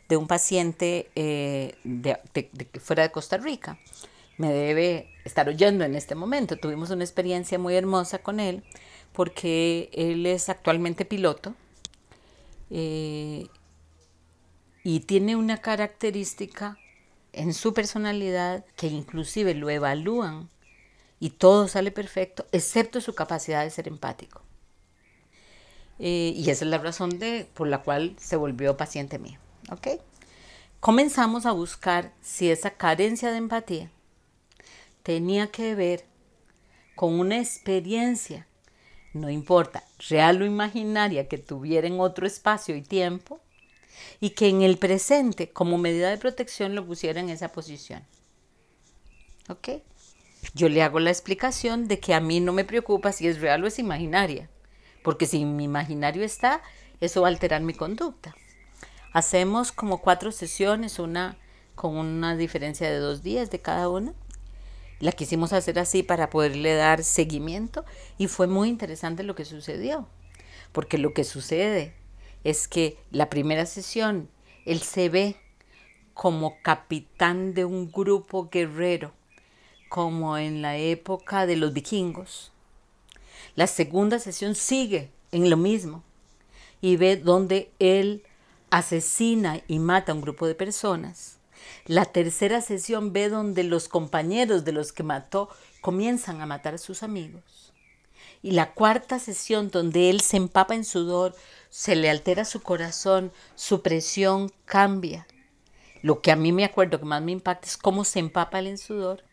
de 0.08 0.16
un 0.16 0.26
paciente 0.26 1.10
eh, 1.14 1.74
de, 1.84 2.18
fuera 2.80 3.02
de 3.02 3.10
Costa 3.10 3.36
Rica. 3.36 3.78
Me 4.36 4.52
debe 4.52 5.10
estar 5.24 5.48
oyendo 5.48 5.84
en 5.84 5.96
este 5.96 6.14
momento. 6.14 6.56
Tuvimos 6.56 6.90
una 6.90 7.04
experiencia 7.04 7.58
muy 7.58 7.74
hermosa 7.74 8.18
con 8.18 8.40
él 8.40 8.62
porque 9.12 9.90
él 9.92 10.24
es 10.26 10.48
actualmente 10.48 11.04
piloto 11.04 11.54
eh, 12.70 13.48
y 14.88 15.00
tiene 15.00 15.36
una 15.36 15.58
característica 15.58 16.78
en 17.34 17.52
su 17.52 17.74
personalidad 17.74 18.64
que 18.74 18.86
inclusive 18.86 19.52
lo 19.52 19.68
evalúan 19.68 20.48
y 21.20 21.28
todo 21.28 21.68
sale 21.68 21.90
perfecto, 21.90 22.46
excepto 22.52 23.02
su 23.02 23.14
capacidad 23.14 23.64
de 23.64 23.70
ser 23.70 23.86
empático. 23.86 24.40
Eh, 25.98 26.32
y 26.34 26.48
esa 26.48 26.64
es 26.64 26.70
la 26.70 26.78
razón 26.78 27.18
de, 27.18 27.46
por 27.52 27.68
la 27.68 27.82
cual 27.82 28.16
se 28.18 28.36
volvió 28.36 28.78
paciente 28.78 29.18
mío. 29.18 29.38
¿ok? 29.70 30.00
Comenzamos 30.80 31.44
a 31.44 31.52
buscar 31.52 32.14
si 32.22 32.50
esa 32.50 32.70
carencia 32.70 33.30
de 33.30 33.36
empatía 33.36 33.90
tenía 35.02 35.50
que 35.50 35.74
ver 35.74 36.06
con 36.94 37.20
una 37.20 37.38
experiencia, 37.38 38.46
no 39.12 39.28
importa, 39.28 39.84
real 40.08 40.40
o 40.40 40.46
imaginaria, 40.46 41.28
que 41.28 41.36
tuviera 41.36 41.86
en 41.86 42.00
otro 42.00 42.26
espacio 42.26 42.74
y 42.74 42.80
tiempo, 42.80 43.42
y 44.20 44.30
que 44.30 44.48
en 44.48 44.62
el 44.62 44.78
presente, 44.78 45.50
como 45.50 45.78
medida 45.78 46.10
de 46.10 46.18
protección, 46.18 46.74
lo 46.74 46.86
pusiera 46.86 47.20
en 47.20 47.28
esa 47.28 47.52
posición. 47.52 48.04
¿Ok? 49.48 49.68
Yo 50.54 50.68
le 50.68 50.82
hago 50.82 51.00
la 51.00 51.10
explicación 51.10 51.88
de 51.88 52.00
que 52.00 52.14
a 52.14 52.20
mí 52.20 52.40
no 52.40 52.52
me 52.52 52.64
preocupa 52.64 53.12
si 53.12 53.28
es 53.28 53.40
real 53.40 53.64
o 53.64 53.66
es 53.66 53.78
imaginaria, 53.78 54.48
porque 55.02 55.26
si 55.26 55.44
mi 55.44 55.64
imaginario 55.64 56.24
está, 56.24 56.62
eso 57.00 57.22
va 57.22 57.28
a 57.28 57.30
alterar 57.30 57.62
mi 57.62 57.74
conducta. 57.74 58.34
Hacemos 59.12 59.72
como 59.72 60.00
cuatro 60.00 60.32
sesiones, 60.32 60.98
una 60.98 61.38
con 61.74 61.96
una 61.96 62.36
diferencia 62.36 62.90
de 62.90 62.98
dos 62.98 63.22
días 63.22 63.50
de 63.50 63.60
cada 63.60 63.88
una. 63.88 64.12
La 65.00 65.12
quisimos 65.12 65.52
hacer 65.52 65.78
así 65.78 66.02
para 66.02 66.28
poderle 66.28 66.74
dar 66.74 67.04
seguimiento 67.04 67.84
y 68.18 68.26
fue 68.26 68.48
muy 68.48 68.68
interesante 68.68 69.22
lo 69.22 69.36
que 69.36 69.44
sucedió, 69.44 70.08
porque 70.72 70.98
lo 70.98 71.14
que 71.14 71.22
sucede 71.22 71.94
es 72.50 72.68
que 72.68 72.98
la 73.10 73.28
primera 73.28 73.66
sesión 73.66 74.28
él 74.64 74.80
se 74.80 75.08
ve 75.08 75.36
como 76.14 76.60
capitán 76.62 77.54
de 77.54 77.64
un 77.64 77.90
grupo 77.90 78.48
guerrero, 78.50 79.12
como 79.88 80.36
en 80.36 80.62
la 80.62 80.76
época 80.76 81.46
de 81.46 81.56
los 81.56 81.72
vikingos. 81.72 82.52
La 83.54 83.66
segunda 83.66 84.18
sesión 84.18 84.54
sigue 84.54 85.10
en 85.32 85.48
lo 85.48 85.56
mismo 85.56 86.02
y 86.80 86.96
ve 86.96 87.16
donde 87.16 87.70
él 87.78 88.24
asesina 88.70 89.60
y 89.68 89.78
mata 89.78 90.12
a 90.12 90.14
un 90.14 90.20
grupo 90.20 90.46
de 90.46 90.54
personas. 90.54 91.38
La 91.86 92.04
tercera 92.04 92.60
sesión 92.60 93.12
ve 93.12 93.28
donde 93.28 93.64
los 93.64 93.88
compañeros 93.88 94.64
de 94.64 94.72
los 94.72 94.92
que 94.92 95.02
mató 95.02 95.48
comienzan 95.80 96.40
a 96.40 96.46
matar 96.46 96.74
a 96.74 96.78
sus 96.78 97.02
amigos. 97.02 97.72
Y 98.42 98.52
la 98.52 98.72
cuarta 98.74 99.18
sesión 99.18 99.70
donde 99.70 100.10
él 100.10 100.20
se 100.20 100.36
empapa 100.36 100.74
en 100.74 100.84
sudor, 100.84 101.34
se 101.70 101.96
le 101.96 102.10
altera 102.10 102.44
su 102.44 102.62
corazón, 102.62 103.32
su 103.54 103.82
presión 103.82 104.50
cambia. 104.64 105.26
Lo 106.02 106.20
que 106.20 106.30
a 106.30 106.36
mí 106.36 106.52
me 106.52 106.64
acuerdo 106.64 106.98
que 106.98 107.04
más 107.04 107.22
me 107.22 107.32
impacta 107.32 107.66
es 107.66 107.76
cómo 107.76 108.04
se 108.04 108.20
empapa 108.20 108.58
él 108.58 108.68
en 108.68 108.78
sudor. 108.78 109.24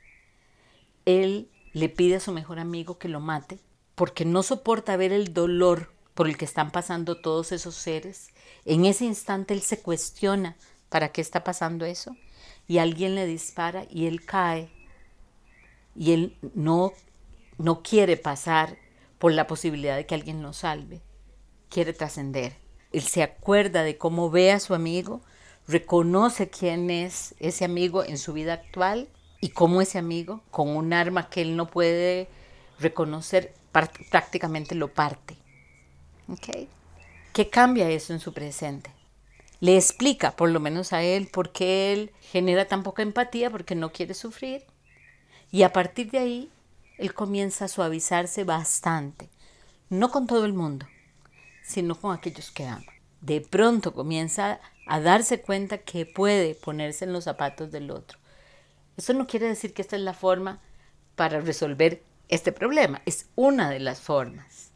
Él 1.05 1.49
le 1.73 1.89
pide 1.89 2.15
a 2.15 2.19
su 2.19 2.31
mejor 2.31 2.59
amigo 2.59 2.97
que 2.97 3.09
lo 3.09 3.19
mate 3.19 3.59
porque 3.95 4.25
no 4.25 4.43
soporta 4.43 4.97
ver 4.97 5.11
el 5.11 5.33
dolor 5.33 5.91
por 6.13 6.27
el 6.27 6.37
que 6.37 6.45
están 6.45 6.71
pasando 6.71 7.17
todos 7.17 7.51
esos 7.51 7.75
seres. 7.75 8.29
En 8.65 8.85
ese 8.85 9.05
instante 9.05 9.53
él 9.53 9.61
se 9.61 9.81
cuestiona 9.81 10.55
para 10.89 11.09
qué 11.09 11.21
está 11.21 11.43
pasando 11.43 11.85
eso 11.85 12.15
y 12.67 12.79
alguien 12.79 13.15
le 13.15 13.25
dispara 13.25 13.85
y 13.89 14.07
él 14.07 14.25
cae 14.25 14.69
y 15.95 16.11
él 16.11 16.37
no, 16.55 16.93
no 17.57 17.83
quiere 17.83 18.17
pasar 18.17 18.77
por 19.19 19.31
la 19.31 19.47
posibilidad 19.47 19.95
de 19.95 20.05
que 20.05 20.15
alguien 20.15 20.41
lo 20.41 20.51
salve 20.51 21.01
quiere 21.69 21.93
trascender. 21.93 22.57
Él 22.91 23.01
se 23.01 23.23
acuerda 23.23 23.83
de 23.83 23.97
cómo 23.97 24.29
ve 24.29 24.51
a 24.51 24.59
su 24.59 24.73
amigo, 24.73 25.21
reconoce 25.67 26.49
quién 26.49 26.89
es 26.89 27.35
ese 27.39 27.65
amigo 27.65 28.03
en 28.03 28.17
su 28.17 28.33
vida 28.33 28.53
actual 28.53 29.09
y 29.41 29.49
cómo 29.49 29.81
ese 29.81 29.97
amigo, 29.97 30.41
con 30.51 30.69
un 30.69 30.93
arma 30.93 31.29
que 31.29 31.41
él 31.41 31.55
no 31.55 31.67
puede 31.67 32.27
reconocer, 32.79 33.53
prácticamente 34.09 34.75
lo 34.75 34.93
parte. 34.93 35.35
¿Okay? 36.29 36.69
¿Qué 37.33 37.49
cambia 37.49 37.89
eso 37.89 38.13
en 38.13 38.19
su 38.19 38.33
presente? 38.33 38.91
Le 39.59 39.75
explica, 39.75 40.35
por 40.35 40.49
lo 40.49 40.59
menos 40.59 40.93
a 40.93 41.03
él, 41.03 41.27
por 41.27 41.51
qué 41.51 41.93
él 41.93 42.11
genera 42.21 42.65
tan 42.65 42.83
poca 42.83 43.01
empatía, 43.01 43.49
porque 43.49 43.75
no 43.75 43.91
quiere 43.91 44.13
sufrir. 44.13 44.65
Y 45.51 45.63
a 45.63 45.73
partir 45.73 46.11
de 46.11 46.19
ahí, 46.19 46.51
él 46.97 47.13
comienza 47.13 47.65
a 47.65 47.69
suavizarse 47.69 48.43
bastante. 48.43 49.29
No 49.89 50.09
con 50.11 50.27
todo 50.27 50.45
el 50.45 50.53
mundo, 50.53 50.87
sino 51.65 51.95
con 51.99 52.15
aquellos 52.15 52.51
que 52.51 52.65
ama. 52.67 52.85
De 53.21 53.41
pronto 53.41 53.93
comienza 53.93 54.59
a 54.87 54.99
darse 54.99 55.41
cuenta 55.41 55.79
que 55.79 56.05
puede 56.05 56.55
ponerse 56.55 57.05
en 57.05 57.13
los 57.13 57.23
zapatos 57.23 57.71
del 57.71 57.89
otro. 57.91 58.19
Eso 58.97 59.13
no 59.13 59.27
quiere 59.27 59.47
decir 59.47 59.73
que 59.73 59.81
esta 59.81 59.95
es 59.95 60.01
la 60.03 60.13
forma 60.13 60.61
para 61.15 61.41
resolver 61.41 62.03
este 62.29 62.51
problema, 62.51 63.01
es 63.05 63.27
una 63.35 63.69
de 63.69 63.79
las 63.79 63.99
formas. 63.99 64.71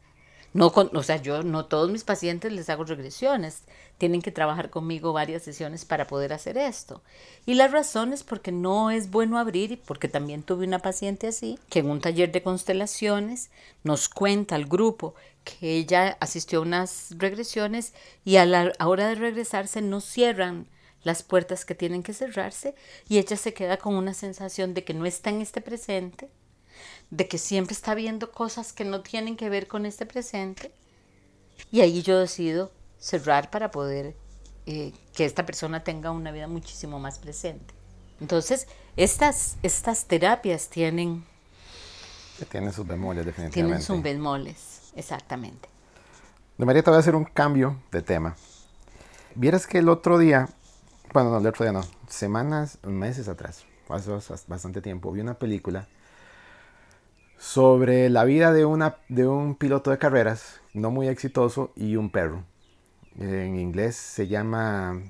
No 0.53 0.67
o 0.67 1.03
sea, 1.03 1.17
yo 1.17 1.43
no 1.43 1.65
todos 1.65 1.91
mis 1.91 2.03
pacientes 2.03 2.51
les 2.51 2.69
hago 2.69 2.83
regresiones, 2.83 3.63
tienen 3.99 4.23
que 4.23 4.31
trabajar 4.31 4.71
conmigo 4.71 5.13
varias 5.13 5.43
sesiones 5.43 5.85
para 5.85 6.07
poder 6.07 6.33
hacer 6.33 6.57
esto. 6.57 7.03
Y 7.45 7.53
la 7.53 7.67
razón 7.67 8.13
es 8.13 8.23
porque 8.23 8.51
no 8.51 8.89
es 8.89 9.11
bueno 9.11 9.37
abrir, 9.37 9.73
y 9.73 9.75
porque 9.75 10.07
también 10.07 10.41
tuve 10.41 10.65
una 10.65 10.79
paciente 10.79 11.27
así, 11.27 11.59
que 11.69 11.79
en 11.79 11.89
un 11.91 12.01
taller 12.01 12.31
de 12.31 12.41
constelaciones 12.41 13.51
nos 13.83 14.09
cuenta 14.09 14.55
al 14.55 14.65
grupo 14.65 15.13
que 15.43 15.75
ella 15.75 16.17
asistió 16.19 16.59
a 16.59 16.63
unas 16.63 17.13
regresiones 17.17 17.93
y 18.25 18.37
a 18.37 18.47
la 18.47 18.73
hora 18.83 19.07
de 19.07 19.15
regresarse 19.15 19.81
no 19.81 20.01
cierran 20.01 20.67
las 21.03 21.21
puertas 21.21 21.63
que 21.63 21.75
tienen 21.75 22.01
que 22.01 22.13
cerrarse 22.13 22.73
y 23.07 23.19
ella 23.19 23.37
se 23.37 23.53
queda 23.53 23.77
con 23.77 23.95
una 23.95 24.13
sensación 24.13 24.73
de 24.73 24.83
que 24.83 24.93
no 24.93 25.05
está 25.05 25.29
en 25.29 25.41
este 25.41 25.61
presente 25.61 26.29
de 27.09 27.27
que 27.27 27.37
siempre 27.37 27.73
está 27.73 27.95
viendo 27.95 28.31
cosas 28.31 28.73
que 28.73 28.85
no 28.85 29.01
tienen 29.01 29.35
que 29.35 29.49
ver 29.49 29.67
con 29.67 29.85
este 29.85 30.05
presente. 30.05 30.71
Y 31.71 31.81
ahí 31.81 32.01
yo 32.01 32.19
decido 32.19 32.71
cerrar 32.99 33.49
para 33.49 33.71
poder 33.71 34.15
eh, 34.65 34.93
que 35.15 35.25
esta 35.25 35.45
persona 35.45 35.83
tenga 35.83 36.11
una 36.11 36.31
vida 36.31 36.47
muchísimo 36.47 36.99
más 36.99 37.17
presente. 37.17 37.73
Entonces, 38.19 38.67
estas, 38.97 39.57
estas 39.63 40.05
terapias 40.05 40.69
tienen... 40.69 41.25
Tienen 42.51 42.71
sus 42.71 42.85
bemoles, 42.85 43.25
definitivamente. 43.25 43.53
Tienen 43.53 43.81
sus 43.81 44.01
bemoles, 44.01 44.91
exactamente. 44.95 45.69
De 46.57 46.65
María, 46.65 46.83
te 46.83 46.89
voy 46.89 46.97
a 46.97 46.99
hacer 46.99 47.15
un 47.15 47.25
cambio 47.25 47.81
de 47.91 48.01
tema. 48.01 48.35
Vieras 49.35 49.65
que 49.67 49.79
el 49.79 49.89
otro 49.89 50.17
día, 50.17 50.49
bueno, 51.13 51.31
no, 51.31 51.37
el 51.37 51.47
otro 51.47 51.65
día 51.65 51.71
no, 51.71 51.81
semanas, 52.07 52.77
meses 52.83 53.27
atrás, 53.27 53.65
hace 53.89 54.11
bastante 54.47 54.81
tiempo, 54.81 55.11
vi 55.11 55.21
una 55.21 55.35
película 55.35 55.87
sobre 57.37 58.09
la 58.09 58.25
vida 58.25 58.51
de, 58.51 58.65
una, 58.65 58.97
de 59.07 59.27
un 59.27 59.55
piloto 59.55 59.91
de 59.91 59.97
carreras 59.97 60.59
no 60.73 60.91
muy 60.91 61.07
exitoso 61.07 61.71
y 61.75 61.95
un 61.95 62.09
perro. 62.09 62.43
En 63.17 63.57
inglés 63.57 63.95
se 63.95 64.27
llama 64.27 65.01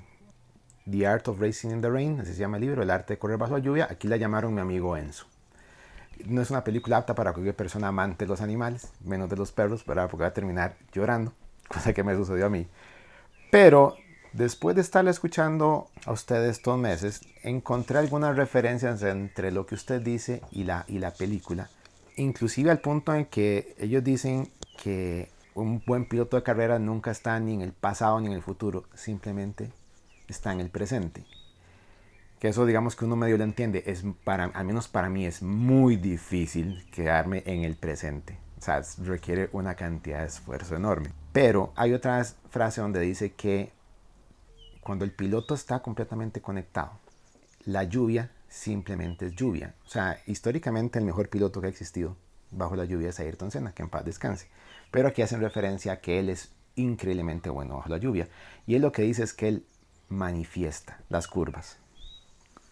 The 0.90 1.06
Art 1.06 1.28
of 1.28 1.40
Racing 1.40 1.70
in 1.70 1.80
the 1.80 1.90
Rain, 1.90 2.20
así 2.20 2.32
se 2.32 2.40
llama 2.40 2.56
el 2.56 2.62
libro, 2.62 2.82
El 2.82 2.90
arte 2.90 3.14
de 3.14 3.18
correr 3.18 3.38
bajo 3.38 3.52
la 3.52 3.58
lluvia. 3.60 3.88
Aquí 3.90 4.08
la 4.08 4.16
llamaron 4.16 4.54
mi 4.54 4.60
amigo 4.60 4.96
Enzo. 4.96 5.26
no 6.26 6.42
es 6.42 6.50
una 6.50 6.64
película 6.64 6.96
apta 6.96 7.14
para 7.14 7.32
cualquier 7.32 7.54
persona 7.54 7.88
amante 7.88 8.24
de 8.24 8.28
los 8.28 8.40
animales, 8.40 8.88
menos 9.04 9.28
de 9.28 9.36
los 9.36 9.52
perros, 9.52 9.84
¿verdad? 9.86 10.08
porque 10.10 10.22
va 10.22 10.28
a 10.28 10.34
terminar 10.34 10.76
llorando, 10.92 11.32
cosa 11.68 11.92
que 11.92 12.02
me 12.02 12.16
sucedió 12.16 12.46
a 12.46 12.50
mí. 12.50 12.66
Pero 13.50 13.96
después 14.32 14.74
de 14.76 14.82
estar 14.82 15.06
escuchando 15.06 15.88
a 16.06 16.12
ustedes 16.12 16.56
estos 16.56 16.78
meses, 16.78 17.20
encontré 17.42 17.98
algunas 17.98 18.36
referencias 18.36 19.02
entre 19.02 19.50
lo 19.50 19.66
que 19.66 19.74
usted 19.74 20.00
dice 20.00 20.42
y 20.50 20.64
la, 20.64 20.84
y 20.88 20.98
la 20.98 21.12
película, 21.12 21.68
inclusive 22.16 22.70
al 22.70 22.80
punto 22.80 23.14
en 23.14 23.26
que 23.26 23.74
ellos 23.78 24.02
dicen 24.02 24.50
que 24.82 25.28
un 25.54 25.82
buen 25.86 26.06
piloto 26.06 26.36
de 26.36 26.42
carrera 26.42 26.78
nunca 26.78 27.10
está 27.10 27.38
ni 27.40 27.54
en 27.54 27.60
el 27.62 27.72
pasado 27.72 28.20
ni 28.20 28.28
en 28.28 28.32
el 28.32 28.42
futuro, 28.42 28.84
simplemente 28.94 29.70
está 30.28 30.52
en 30.52 30.60
el 30.60 30.70
presente. 30.70 31.24
Que 32.38 32.48
eso 32.48 32.64
digamos 32.64 32.96
que 32.96 33.04
uno 33.04 33.16
medio 33.16 33.36
lo 33.36 33.44
entiende, 33.44 33.82
es 33.86 34.04
para, 34.24 34.44
al 34.44 34.64
menos 34.64 34.88
para 34.88 35.10
mí 35.10 35.26
es 35.26 35.42
muy 35.42 35.96
difícil 35.96 36.86
quedarme 36.90 37.42
en 37.46 37.64
el 37.64 37.76
presente. 37.76 38.38
O 38.58 38.62
sea, 38.62 38.82
requiere 39.04 39.48
una 39.52 39.74
cantidad 39.74 40.20
de 40.20 40.26
esfuerzo 40.26 40.76
enorme. 40.76 41.12
Pero 41.32 41.72
hay 41.76 41.92
otra 41.92 42.22
frase 42.50 42.80
donde 42.80 43.00
dice 43.00 43.32
que 43.32 43.72
cuando 44.80 45.04
el 45.04 45.12
piloto 45.12 45.54
está 45.54 45.80
completamente 45.80 46.40
conectado, 46.40 46.92
la 47.64 47.84
lluvia 47.84 48.30
simplemente 48.48 49.26
es 49.26 49.34
lluvia. 49.34 49.74
O 49.86 49.88
sea, 49.88 50.18
históricamente 50.26 50.98
el 50.98 51.04
mejor 51.04 51.28
piloto 51.28 51.60
que 51.60 51.68
ha 51.68 51.70
existido 51.70 52.16
bajo 52.50 52.76
la 52.76 52.84
lluvia 52.84 53.10
es 53.10 53.20
Ayrton 53.20 53.50
Senna, 53.50 53.72
que 53.72 53.82
en 53.82 53.88
paz 53.88 54.04
descanse. 54.04 54.48
Pero 54.90 55.08
aquí 55.08 55.22
hacen 55.22 55.40
referencia 55.40 55.92
a 55.92 56.00
que 56.00 56.18
él 56.18 56.28
es 56.28 56.50
increíblemente 56.76 57.50
bueno 57.50 57.76
bajo 57.76 57.88
la 57.88 57.98
lluvia. 57.98 58.28
Y 58.66 58.74
él 58.74 58.82
lo 58.82 58.92
que 58.92 59.02
dice 59.02 59.22
es 59.22 59.32
que 59.32 59.48
él 59.48 59.66
manifiesta 60.08 61.00
las 61.08 61.26
curvas. 61.26 61.78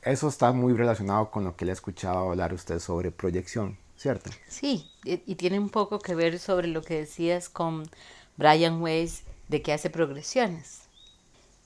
Eso 0.02 0.28
está 0.28 0.52
muy 0.52 0.74
relacionado 0.74 1.30
con 1.30 1.44
lo 1.44 1.56
que 1.56 1.64
le 1.64 1.72
he 1.72 1.74
escuchado 1.74 2.30
hablar 2.30 2.52
usted 2.52 2.78
sobre 2.78 3.10
proyección, 3.10 3.78
¿cierto? 3.96 4.30
Sí, 4.48 4.90
y, 5.04 5.34
tiene 5.34 5.58
un 5.58 5.70
poco 5.70 5.98
que 5.98 6.14
ver 6.14 6.38
sobre 6.38 6.68
lo 6.68 6.82
que 6.82 6.94
decías 6.94 7.48
con 7.48 7.88
Brian 8.36 8.80
Weiss 8.80 9.24
de 9.48 9.60
que 9.62 9.72
hace 9.72 9.90
progresiones. 9.90 10.82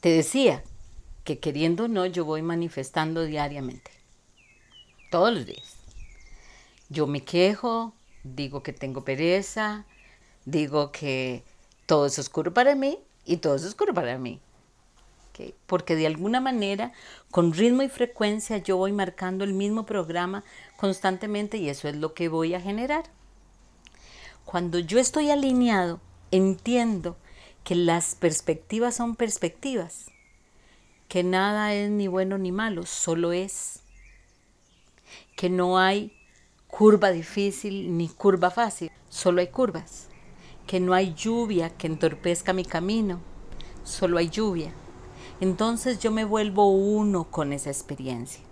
Te 0.00 0.08
decía 0.08 0.62
que 1.24 1.38
queriendo 1.38 1.84
o 1.84 1.88
no, 1.88 2.06
yo 2.06 2.24
voy 2.24 2.42
manifestando 2.42 3.24
diariamente, 3.24 3.90
todos 5.10 5.32
los 5.32 5.46
días. 5.46 5.76
Yo 6.88 7.06
me 7.06 7.22
quejo, 7.24 7.94
digo 8.24 8.62
que 8.62 8.72
tengo 8.72 9.04
pereza, 9.04 9.86
digo 10.44 10.92
que 10.92 11.44
todo 11.86 12.06
es 12.06 12.18
oscuro 12.18 12.54
para 12.54 12.74
mí 12.74 12.98
y 13.24 13.38
todo 13.38 13.54
es 13.56 13.64
oscuro 13.64 13.94
para 13.94 14.18
mí 14.18 14.40
porque 15.66 15.96
de 15.96 16.06
alguna 16.06 16.40
manera, 16.40 16.92
con 17.30 17.52
ritmo 17.52 17.82
y 17.82 17.88
frecuencia, 17.88 18.58
yo 18.58 18.76
voy 18.76 18.92
marcando 18.92 19.44
el 19.44 19.54
mismo 19.54 19.86
programa 19.86 20.44
constantemente 20.76 21.56
y 21.56 21.68
eso 21.68 21.88
es 21.88 21.96
lo 21.96 22.14
que 22.14 22.28
voy 22.28 22.54
a 22.54 22.60
generar. 22.60 23.04
Cuando 24.44 24.78
yo 24.78 24.98
estoy 24.98 25.30
alineado, 25.30 26.00
entiendo 26.30 27.16
que 27.64 27.74
las 27.74 28.14
perspectivas 28.14 28.96
son 28.96 29.16
perspectivas, 29.16 30.10
que 31.08 31.22
nada 31.22 31.74
es 31.74 31.90
ni 31.90 32.08
bueno 32.08 32.38
ni 32.38 32.52
malo, 32.52 32.84
solo 32.86 33.32
es, 33.32 33.80
que 35.36 35.48
no 35.48 35.78
hay 35.78 36.12
curva 36.72 37.12
difícil 37.12 37.96
ni 37.96 38.08
curva 38.08 38.50
fácil, 38.50 38.90
solo 39.08 39.40
hay 39.40 39.46
curvas, 39.46 40.08
que 40.66 40.80
no 40.80 40.92
hay 40.92 41.14
lluvia 41.14 41.70
que 41.70 41.86
entorpezca 41.86 42.52
mi 42.52 42.64
camino, 42.64 43.20
solo 43.84 44.18
hay 44.18 44.28
lluvia 44.28 44.72
entonces 45.42 45.98
yo 45.98 46.12
me 46.12 46.24
vuelvo 46.24 46.68
uno 46.68 47.24
con 47.24 47.52
esa 47.52 47.68
experiencia. 47.68 48.44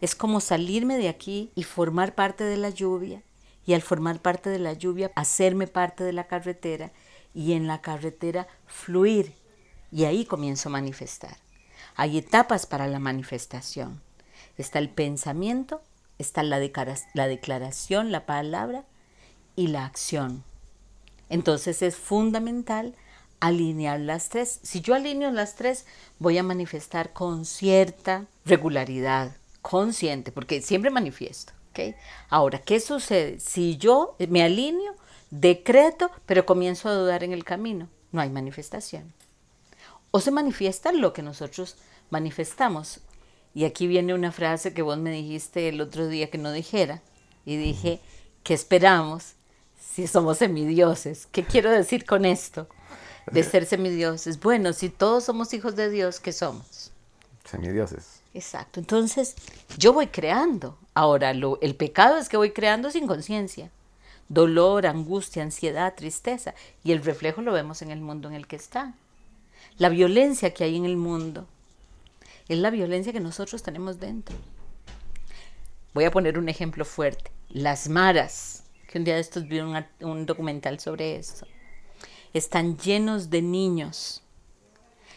Es 0.00 0.16
como 0.16 0.40
salirme 0.40 0.98
de 0.98 1.08
aquí 1.08 1.52
y 1.54 1.62
formar 1.62 2.16
parte 2.16 2.42
de 2.42 2.56
la 2.56 2.70
lluvia 2.70 3.22
y 3.64 3.74
al 3.74 3.80
formar 3.80 4.20
parte 4.20 4.50
de 4.50 4.58
la 4.58 4.72
lluvia 4.72 5.12
hacerme 5.14 5.68
parte 5.68 6.02
de 6.02 6.12
la 6.12 6.26
carretera 6.26 6.90
y 7.32 7.52
en 7.52 7.68
la 7.68 7.80
carretera 7.80 8.48
fluir 8.66 9.36
y 9.92 10.02
ahí 10.02 10.24
comienzo 10.24 10.68
a 10.68 10.72
manifestar. 10.72 11.36
Hay 11.94 12.18
etapas 12.18 12.66
para 12.66 12.88
la 12.88 12.98
manifestación. 12.98 14.02
Está 14.58 14.80
el 14.80 14.90
pensamiento, 14.90 15.80
está 16.22 16.42
la, 16.42 16.58
declaración, 16.58 18.10
la 18.10 18.24
palabra 18.24 18.84
y 19.56 19.66
la 19.66 19.84
acción. 19.84 20.44
Entonces 21.28 21.82
es 21.82 21.96
fundamental 21.96 22.94
alinear 23.40 24.00
las 24.00 24.28
tres. 24.28 24.60
Si 24.62 24.80
yo 24.80 24.94
alineo 24.94 25.30
las 25.30 25.56
tres, 25.56 25.86
voy 26.18 26.38
a 26.38 26.42
manifestar 26.42 27.12
con 27.12 27.44
cierta 27.44 28.26
regularidad, 28.44 29.36
consciente, 29.60 30.32
porque 30.32 30.62
siempre 30.62 30.90
manifiesto. 30.90 31.52
¿okay? 31.70 31.94
Ahora, 32.28 32.58
¿qué 32.58 32.80
sucede? 32.80 33.40
Si 33.40 33.76
yo 33.76 34.16
me 34.28 34.42
alineo, 34.42 34.94
decreto, 35.30 36.10
pero 36.26 36.46
comienzo 36.46 36.88
a 36.88 36.94
dudar 36.94 37.24
en 37.24 37.32
el 37.32 37.44
camino, 37.44 37.88
no 38.12 38.20
hay 38.20 38.30
manifestación. 38.30 39.12
O 40.10 40.20
se 40.20 40.30
manifiesta 40.30 40.92
lo 40.92 41.12
que 41.12 41.22
nosotros 41.22 41.76
manifestamos. 42.10 43.00
Y 43.54 43.64
aquí 43.64 43.86
viene 43.86 44.14
una 44.14 44.32
frase 44.32 44.72
que 44.72 44.82
vos 44.82 44.98
me 44.98 45.10
dijiste 45.10 45.68
el 45.68 45.80
otro 45.80 46.08
día 46.08 46.30
que 46.30 46.38
no 46.38 46.52
dijera. 46.52 47.02
Y 47.44 47.56
dije, 47.56 48.00
¿qué 48.42 48.54
esperamos 48.54 49.32
si 49.78 50.06
somos 50.06 50.38
semidioses? 50.38 51.26
¿Qué 51.32 51.44
quiero 51.44 51.70
decir 51.70 52.04
con 52.06 52.24
esto? 52.24 52.68
de 53.30 53.42
ser 53.42 53.66
semidioses. 53.66 54.40
Bueno, 54.40 54.72
si 54.72 54.88
todos 54.88 55.24
somos 55.24 55.52
hijos 55.54 55.76
de 55.76 55.90
Dios, 55.90 56.20
¿qué 56.20 56.32
somos? 56.32 56.90
Semidioses. 57.44 58.22
Exacto. 58.34 58.80
Entonces, 58.80 59.34
yo 59.78 59.92
voy 59.92 60.08
creando. 60.08 60.78
Ahora, 60.94 61.34
lo, 61.34 61.58
el 61.60 61.74
pecado 61.74 62.16
es 62.16 62.28
que 62.28 62.36
voy 62.36 62.52
creando 62.52 62.90
sin 62.90 63.06
conciencia. 63.06 63.70
Dolor, 64.28 64.86
angustia, 64.86 65.42
ansiedad, 65.42 65.94
tristeza. 65.94 66.54
Y 66.82 66.92
el 66.92 67.04
reflejo 67.04 67.42
lo 67.42 67.52
vemos 67.52 67.82
en 67.82 67.90
el 67.90 68.00
mundo 68.00 68.28
en 68.28 68.34
el 68.34 68.46
que 68.46 68.56
está. 68.56 68.94
La 69.78 69.88
violencia 69.88 70.54
que 70.54 70.64
hay 70.64 70.76
en 70.76 70.84
el 70.84 70.96
mundo 70.96 71.46
es 72.48 72.58
la 72.58 72.70
violencia 72.70 73.12
que 73.12 73.20
nosotros 73.20 73.62
tenemos 73.62 74.00
dentro. 74.00 74.36
Voy 75.94 76.04
a 76.04 76.10
poner 76.10 76.38
un 76.38 76.48
ejemplo 76.48 76.84
fuerte. 76.84 77.30
Las 77.48 77.88
maras, 77.88 78.64
que 78.88 78.98
un 78.98 79.04
día 79.04 79.14
de 79.14 79.20
estos 79.20 79.46
vi 79.46 79.60
un, 79.60 80.26
documental 80.26 80.80
sobre 80.80 81.16
esto 81.16 81.46
están 82.32 82.78
llenos 82.78 83.28
de 83.28 83.42
niños 83.42 84.22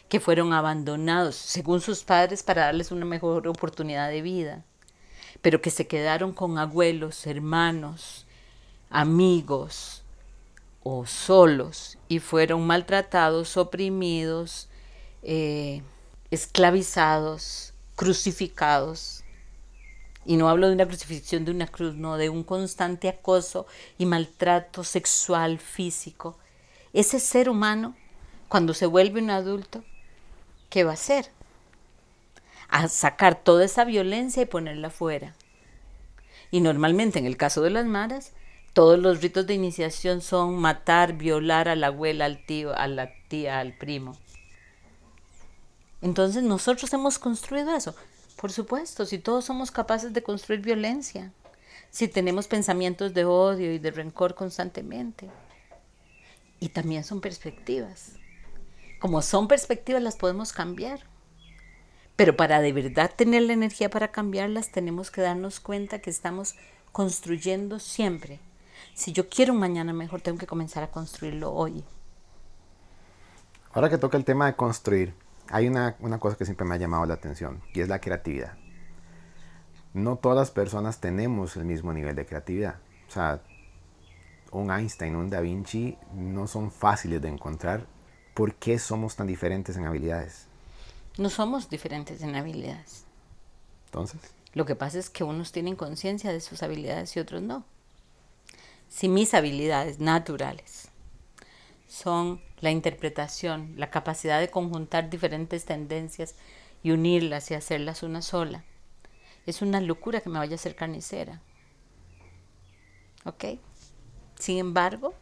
que 0.09 0.19
fueron 0.19 0.51
abandonados 0.51 1.35
según 1.35 1.79
sus 1.79 2.03
padres 2.03 2.43
para 2.43 2.65
darles 2.65 2.91
una 2.91 3.05
mejor 3.05 3.47
oportunidad 3.47 4.09
de 4.09 4.21
vida, 4.21 4.65
pero 5.41 5.61
que 5.61 5.71
se 5.71 5.87
quedaron 5.87 6.33
con 6.33 6.57
abuelos, 6.57 7.25
hermanos, 7.25 8.25
amigos 8.89 10.03
o 10.83 11.05
solos 11.05 11.97
y 12.09 12.19
fueron 12.19 12.67
maltratados, 12.67 13.55
oprimidos, 13.55 14.67
eh, 15.23 15.81
esclavizados, 16.35 17.73
crucificados. 17.95 19.23
Y 20.25 20.37
no 20.37 20.49
hablo 20.49 20.67
de 20.67 20.73
una 20.73 20.87
crucifixión 20.87 21.45
de 21.45 21.51
una 21.51 21.67
cruz, 21.67 21.95
no, 21.95 22.17
de 22.17 22.29
un 22.29 22.43
constante 22.43 23.09
acoso 23.09 23.67
y 23.97 24.05
maltrato 24.05 24.83
sexual, 24.83 25.59
físico 25.59 26.37
ese 26.95 27.19
ser 27.19 27.49
humano, 27.49 27.93
cuando 28.47 28.73
se 28.73 28.85
vuelve 28.85 29.21
un 29.21 29.29
adulto, 29.29 29.83
¿qué 30.69 30.85
va 30.85 30.91
a 30.91 30.93
hacer? 30.93 31.29
A 32.69 32.87
sacar 32.87 33.35
toda 33.35 33.65
esa 33.65 33.83
violencia 33.83 34.43
y 34.43 34.45
ponerla 34.45 34.89
fuera. 34.89 35.35
Y 36.51 36.61
normalmente 36.61 37.19
en 37.19 37.25
el 37.25 37.35
caso 37.35 37.61
de 37.61 37.69
las 37.69 37.85
maras, 37.85 38.31
todos 38.71 38.97
los 38.97 39.21
ritos 39.21 39.45
de 39.45 39.55
iniciación 39.55 40.21
son 40.21 40.55
matar, 40.55 41.13
violar 41.13 41.67
a 41.67 41.75
la 41.75 41.87
abuela, 41.87 42.23
al 42.23 42.45
tío, 42.45 42.73
a 42.73 42.87
la 42.87 43.11
tía, 43.27 43.59
al 43.59 43.73
primo. 43.73 44.15
Entonces 46.05 46.43
nosotros 46.43 46.93
hemos 46.93 47.17
construido 47.17 47.75
eso. 47.75 47.95
Por 48.39 48.51
supuesto, 48.51 49.07
si 49.07 49.17
todos 49.17 49.43
somos 49.43 49.71
capaces 49.71 50.13
de 50.13 50.21
construir 50.21 50.61
violencia, 50.61 51.31
si 51.89 52.07
tenemos 52.07 52.47
pensamientos 52.47 53.15
de 53.15 53.25
odio 53.25 53.73
y 53.73 53.79
de 53.79 53.89
rencor 53.89 54.35
constantemente. 54.35 55.31
Y 56.59 56.69
también 56.69 57.03
son 57.03 57.21
perspectivas. 57.21 58.11
Como 58.99 59.23
son 59.23 59.47
perspectivas 59.47 60.03
las 60.03 60.15
podemos 60.15 60.53
cambiar. 60.53 60.99
Pero 62.15 62.37
para 62.37 62.61
de 62.61 62.71
verdad 62.71 63.11
tener 63.15 63.41
la 63.41 63.53
energía 63.53 63.89
para 63.89 64.11
cambiarlas 64.11 64.71
tenemos 64.71 65.09
que 65.09 65.21
darnos 65.21 65.59
cuenta 65.59 66.01
que 66.01 66.11
estamos 66.11 66.53
construyendo 66.91 67.79
siempre. 67.79 68.39
Si 68.93 69.11
yo 69.11 69.27
quiero 69.27 69.53
un 69.53 69.59
mañana 69.59 69.91
mejor, 69.91 70.21
tengo 70.21 70.37
que 70.37 70.45
comenzar 70.45 70.83
a 70.83 70.91
construirlo 70.91 71.51
hoy. 71.51 71.83
Ahora 73.73 73.89
que 73.89 73.97
toca 73.97 74.17
el 74.17 74.23
tema 74.23 74.45
de 74.45 74.55
construir, 74.55 75.15
hay 75.49 75.67
una, 75.67 75.95
una 75.99 76.19
cosa 76.19 76.37
que 76.37 76.45
siempre 76.45 76.65
me 76.65 76.75
ha 76.75 76.77
llamado 76.77 77.05
la 77.05 77.15
atención 77.15 77.61
y 77.73 77.81
es 77.81 77.87
la 77.87 77.99
creatividad. 77.99 78.57
No 79.93 80.17
todas 80.17 80.37
las 80.37 80.51
personas 80.51 80.99
tenemos 80.99 81.55
el 81.55 81.65
mismo 81.65 81.93
nivel 81.93 82.15
de 82.15 82.25
creatividad. 82.25 82.75
O 83.07 83.11
sea, 83.11 83.41
un 84.51 84.71
Einstein, 84.71 85.15
un 85.15 85.29
Da 85.29 85.41
Vinci, 85.41 85.97
no 86.13 86.47
son 86.47 86.71
fáciles 86.71 87.21
de 87.21 87.29
encontrar. 87.29 87.85
¿Por 88.33 88.55
qué 88.55 88.79
somos 88.79 89.15
tan 89.15 89.27
diferentes 89.27 89.77
en 89.77 89.85
habilidades? 89.85 90.47
No 91.17 91.29
somos 91.29 91.69
diferentes 91.69 92.21
en 92.21 92.35
habilidades. 92.35 93.05
Entonces. 93.85 94.19
Lo 94.53 94.65
que 94.65 94.75
pasa 94.75 94.99
es 94.99 95.09
que 95.09 95.23
unos 95.23 95.51
tienen 95.51 95.75
conciencia 95.75 96.31
de 96.31 96.41
sus 96.41 96.63
habilidades 96.63 97.15
y 97.15 97.19
otros 97.19 97.41
no. 97.41 97.63
Si 98.89 99.07
mis 99.07 99.33
habilidades 99.33 99.99
naturales 99.99 100.89
son 101.87 102.41
la 102.59 102.71
interpretación, 102.71 103.73
la 103.77 103.91
capacidad 103.91 104.39
de 104.39 104.49
conjuntar 104.49 105.09
diferentes 105.09 105.65
tendencias 105.65 106.35
y 106.83 106.91
unirlas 106.91 107.51
y 107.51 107.53
hacerlas 107.53 108.03
una 108.03 108.21
sola, 108.21 108.63
es 109.45 109.61
una 109.61 109.81
locura 109.81 110.21
que 110.21 110.29
me 110.29 110.39
vaya 110.39 110.53
a 110.53 110.55
hacer 110.55 110.75
carnicera. 110.75 111.41
¿Ok? 113.25 113.45
Sin 114.37 114.57
embargo, 114.57 115.13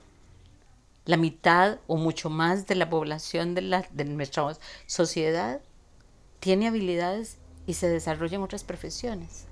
la 1.06 1.18
mitad 1.18 1.80
o 1.88 1.98
mucho 1.98 2.30
más 2.30 2.68
de 2.68 2.76
la 2.76 2.90
población 2.90 3.56
de, 3.56 3.62
la, 3.62 3.86
de 3.92 4.06
nuestra 4.06 4.58
sociedad 4.86 5.62
tiene 6.40 6.68
habilidades 6.68 7.38
y 7.66 7.76
se 7.76 7.90
desarrolla 7.90 8.36
en 8.36 8.44
otras 8.44 8.64
profesiones. 8.64 9.46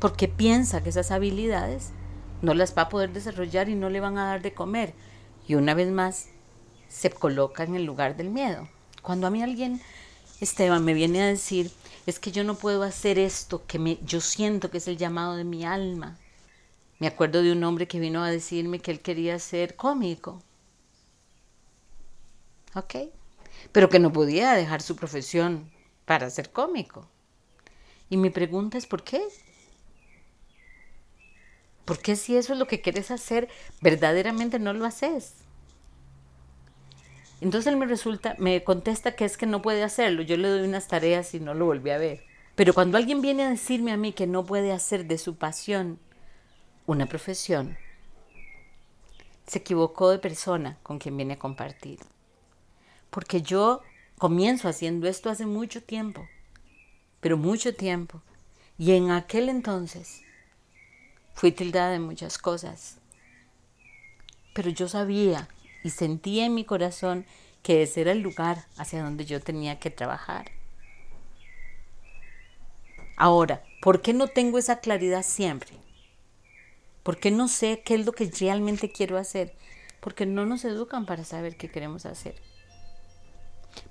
Porque 0.00 0.28
piensa 0.28 0.82
que 0.82 0.90
esas 0.90 1.10
habilidades 1.10 1.92
no 2.40 2.54
las 2.54 2.76
va 2.76 2.82
a 2.82 2.88
poder 2.88 3.12
desarrollar 3.12 3.68
y 3.68 3.74
no 3.74 3.88
le 3.88 4.00
van 4.00 4.18
a 4.18 4.26
dar 4.26 4.42
de 4.42 4.52
comer. 4.52 4.94
Y 5.46 5.54
una 5.54 5.74
vez 5.74 5.90
más 5.90 6.28
se 6.88 7.10
coloca 7.10 7.64
en 7.64 7.74
el 7.74 7.84
lugar 7.84 8.16
del 8.16 8.30
miedo. 8.30 8.68
Cuando 9.02 9.26
a 9.26 9.30
mí 9.30 9.42
alguien, 9.42 9.80
Esteban, 10.40 10.84
me 10.84 10.94
viene 10.94 11.22
a 11.22 11.26
decir, 11.26 11.70
es 12.06 12.18
que 12.18 12.32
yo 12.32 12.44
no 12.44 12.54
puedo 12.54 12.82
hacer 12.82 13.18
esto 13.18 13.64
que 13.66 13.78
me, 13.78 13.98
yo 14.04 14.20
siento 14.20 14.70
que 14.70 14.78
es 14.78 14.88
el 14.88 14.96
llamado 14.96 15.36
de 15.36 15.44
mi 15.44 15.64
alma. 15.64 16.18
Me 16.98 17.06
acuerdo 17.06 17.42
de 17.42 17.52
un 17.52 17.64
hombre 17.64 17.88
que 17.88 17.98
vino 17.98 18.22
a 18.22 18.30
decirme 18.30 18.78
que 18.78 18.90
él 18.92 19.00
quería 19.00 19.38
ser 19.38 19.74
cómico. 19.74 20.40
¿Ok? 22.74 22.94
Pero 23.72 23.88
que 23.88 23.98
no 23.98 24.12
podía 24.12 24.52
dejar 24.52 24.82
su 24.82 24.96
profesión 24.96 25.70
para 26.04 26.30
ser 26.30 26.50
cómico. 26.50 27.08
Y 28.08 28.16
mi 28.16 28.30
pregunta 28.30 28.78
es, 28.78 28.86
¿por 28.86 29.02
qué? 29.02 29.22
¿Por 31.84 31.98
qué 31.98 32.16
si 32.16 32.36
eso 32.36 32.52
es 32.52 32.58
lo 32.58 32.66
que 32.66 32.80
quieres 32.80 33.10
hacer, 33.10 33.48
verdaderamente 33.80 34.58
no 34.58 34.72
lo 34.72 34.84
haces? 34.84 35.34
Entonces 37.40 37.72
él 37.72 37.78
me 37.78 37.86
resulta, 37.86 38.36
me 38.38 38.62
contesta 38.62 39.16
que 39.16 39.24
es 39.24 39.36
que 39.36 39.46
no 39.46 39.62
puede 39.62 39.82
hacerlo. 39.82 40.22
Yo 40.22 40.36
le 40.36 40.48
doy 40.48 40.62
unas 40.62 40.86
tareas 40.86 41.34
y 41.34 41.40
no 41.40 41.54
lo 41.54 41.66
volví 41.66 41.90
a 41.90 41.98
ver. 41.98 42.24
Pero 42.54 42.72
cuando 42.72 42.98
alguien 42.98 43.20
viene 43.20 43.42
a 43.42 43.50
decirme 43.50 43.90
a 43.90 43.96
mí 43.96 44.12
que 44.12 44.28
no 44.28 44.44
puede 44.44 44.72
hacer 44.72 45.06
de 45.06 45.18
su 45.18 45.36
pasión 45.36 45.98
una 46.86 47.06
profesión, 47.06 47.76
se 49.46 49.58
equivocó 49.58 50.10
de 50.10 50.18
persona 50.18 50.78
con 50.84 51.00
quien 51.00 51.16
viene 51.16 51.34
a 51.34 51.38
compartir. 51.38 51.98
Porque 53.10 53.42
yo 53.42 53.82
comienzo 54.18 54.68
haciendo 54.68 55.08
esto 55.08 55.28
hace 55.28 55.46
mucho 55.46 55.82
tiempo, 55.82 56.28
pero 57.20 57.36
mucho 57.36 57.74
tiempo. 57.74 58.22
Y 58.78 58.92
en 58.92 59.10
aquel 59.10 59.48
entonces 59.48 60.22
fui 61.34 61.52
tildada 61.52 61.90
de 61.90 61.98
muchas 61.98 62.38
cosas. 62.38 62.98
Pero 64.54 64.70
yo 64.70 64.88
sabía 64.88 65.48
y 65.82 65.90
sentía 65.90 66.46
en 66.46 66.54
mi 66.54 66.64
corazón 66.64 67.26
que 67.62 67.82
ese 67.82 68.02
era 68.02 68.12
el 68.12 68.20
lugar 68.20 68.66
hacia 68.76 69.02
donde 69.02 69.24
yo 69.24 69.40
tenía 69.40 69.78
que 69.78 69.90
trabajar. 69.90 70.50
Ahora, 73.16 73.62
¿por 73.80 74.02
qué 74.02 74.12
no 74.12 74.26
tengo 74.26 74.58
esa 74.58 74.80
claridad 74.80 75.22
siempre? 75.22 75.76
¿Por 77.02 77.18
qué 77.18 77.30
no 77.30 77.48
sé 77.48 77.82
qué 77.84 77.94
es 77.94 78.06
lo 78.06 78.12
que 78.12 78.30
realmente 78.38 78.90
quiero 78.90 79.18
hacer? 79.18 79.54
Porque 80.00 80.26
no 80.26 80.46
nos 80.46 80.64
educan 80.64 81.06
para 81.06 81.24
saber 81.24 81.56
qué 81.56 81.70
queremos 81.70 82.06
hacer. 82.06 82.34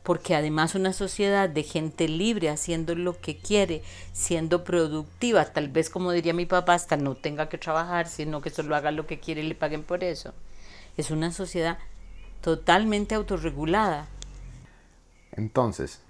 Porque 0.04 0.36
además 0.36 0.76
una 0.76 0.94
sociedad 0.94 1.50
de 1.50 1.64
gente 1.64 2.08
libre 2.08 2.50
haciendo 2.50 2.96
lo 2.96 3.20
que 3.20 3.38
quiere, 3.38 3.84
siendo 4.14 4.64
productiva, 4.64 5.46
tal 5.46 5.70
vez 5.70 5.90
como 5.90 6.12
diría 6.12 6.34
mi 6.34 6.46
papá, 6.46 6.74
hasta 6.74 6.98
no 6.98 7.16
tenga 7.16 7.50
que 7.50 7.58
trabajar, 7.58 8.08
sino 8.08 8.42
que 8.42 8.50
solo 8.50 8.76
haga 8.76 8.92
lo 8.92 9.06
que 9.08 9.20
quiere 9.20 9.42
y 9.42 9.48
le 9.48 9.56
paguen 9.56 9.84
por 9.84 10.04
eso 10.04 10.34
es 10.98 11.12
una 11.12 11.32
sociedad 11.32 11.78
totalmente 12.42 13.16
autorregulada. 13.16 14.08
Entonces, 15.32 16.02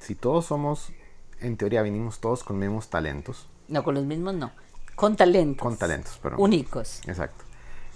si 0.00 0.14
todos 0.14 0.46
somos, 0.46 0.92
en 1.40 1.56
teoría 1.56 1.82
venimos 1.82 2.20
todos 2.20 2.44
con 2.44 2.56
los 2.56 2.66
mismos 2.66 2.88
talentos. 2.88 3.48
No, 3.68 3.82
con 3.82 3.94
los 3.94 4.04
mismos 4.04 4.34
no. 4.34 4.50
Con 4.94 5.16
talentos. 5.16 5.62
Con 5.62 5.76
talentos, 5.76 6.18
pero. 6.22 6.38
Únicos. 6.38 7.00
Exacto. 7.06 7.44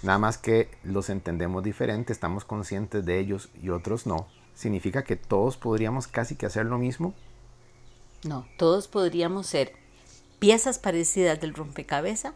Nada 0.03 0.19
más 0.19 0.37
que 0.37 0.69
los 0.83 1.09
entendemos 1.09 1.63
diferente, 1.63 2.11
estamos 2.11 2.45
conscientes 2.45 3.05
de 3.05 3.19
ellos 3.19 3.49
y 3.61 3.69
otros 3.69 4.05
no. 4.05 4.27
¿Significa 4.55 5.03
que 5.03 5.15
todos 5.15 5.57
podríamos 5.57 6.07
casi 6.07 6.35
que 6.35 6.45
hacer 6.45 6.65
lo 6.65 6.77
mismo? 6.77 7.13
No, 8.23 8.45
todos 8.57 8.87
podríamos 8.87 9.47
ser 9.47 9.73
piezas 10.39 10.79
parecidas 10.79 11.39
del 11.41 11.53
rompecabezas, 11.53 12.33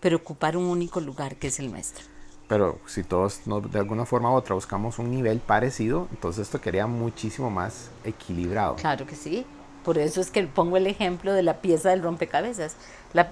pero 0.00 0.18
ocupar 0.18 0.56
un 0.56 0.64
único 0.64 1.00
lugar 1.00 1.36
que 1.36 1.48
es 1.48 1.58
el 1.58 1.70
nuestro. 1.70 2.04
Pero 2.48 2.78
si 2.86 3.02
todos 3.02 3.40
de 3.44 3.78
alguna 3.78 4.06
forma 4.06 4.30
u 4.30 4.34
otra 4.34 4.54
buscamos 4.54 4.98
un 4.98 5.10
nivel 5.10 5.40
parecido, 5.40 6.06
entonces 6.12 6.42
esto 6.42 6.60
quedaría 6.60 6.86
muchísimo 6.86 7.50
más 7.50 7.90
equilibrado. 8.04 8.76
Claro 8.76 9.06
que 9.06 9.16
sí. 9.16 9.44
Por 9.84 9.98
eso 9.98 10.20
es 10.20 10.30
que 10.30 10.44
pongo 10.46 10.76
el 10.76 10.86
ejemplo 10.86 11.32
de 11.32 11.42
la 11.42 11.60
pieza 11.60 11.90
del 11.90 12.02
rompecabezas. 12.02 12.76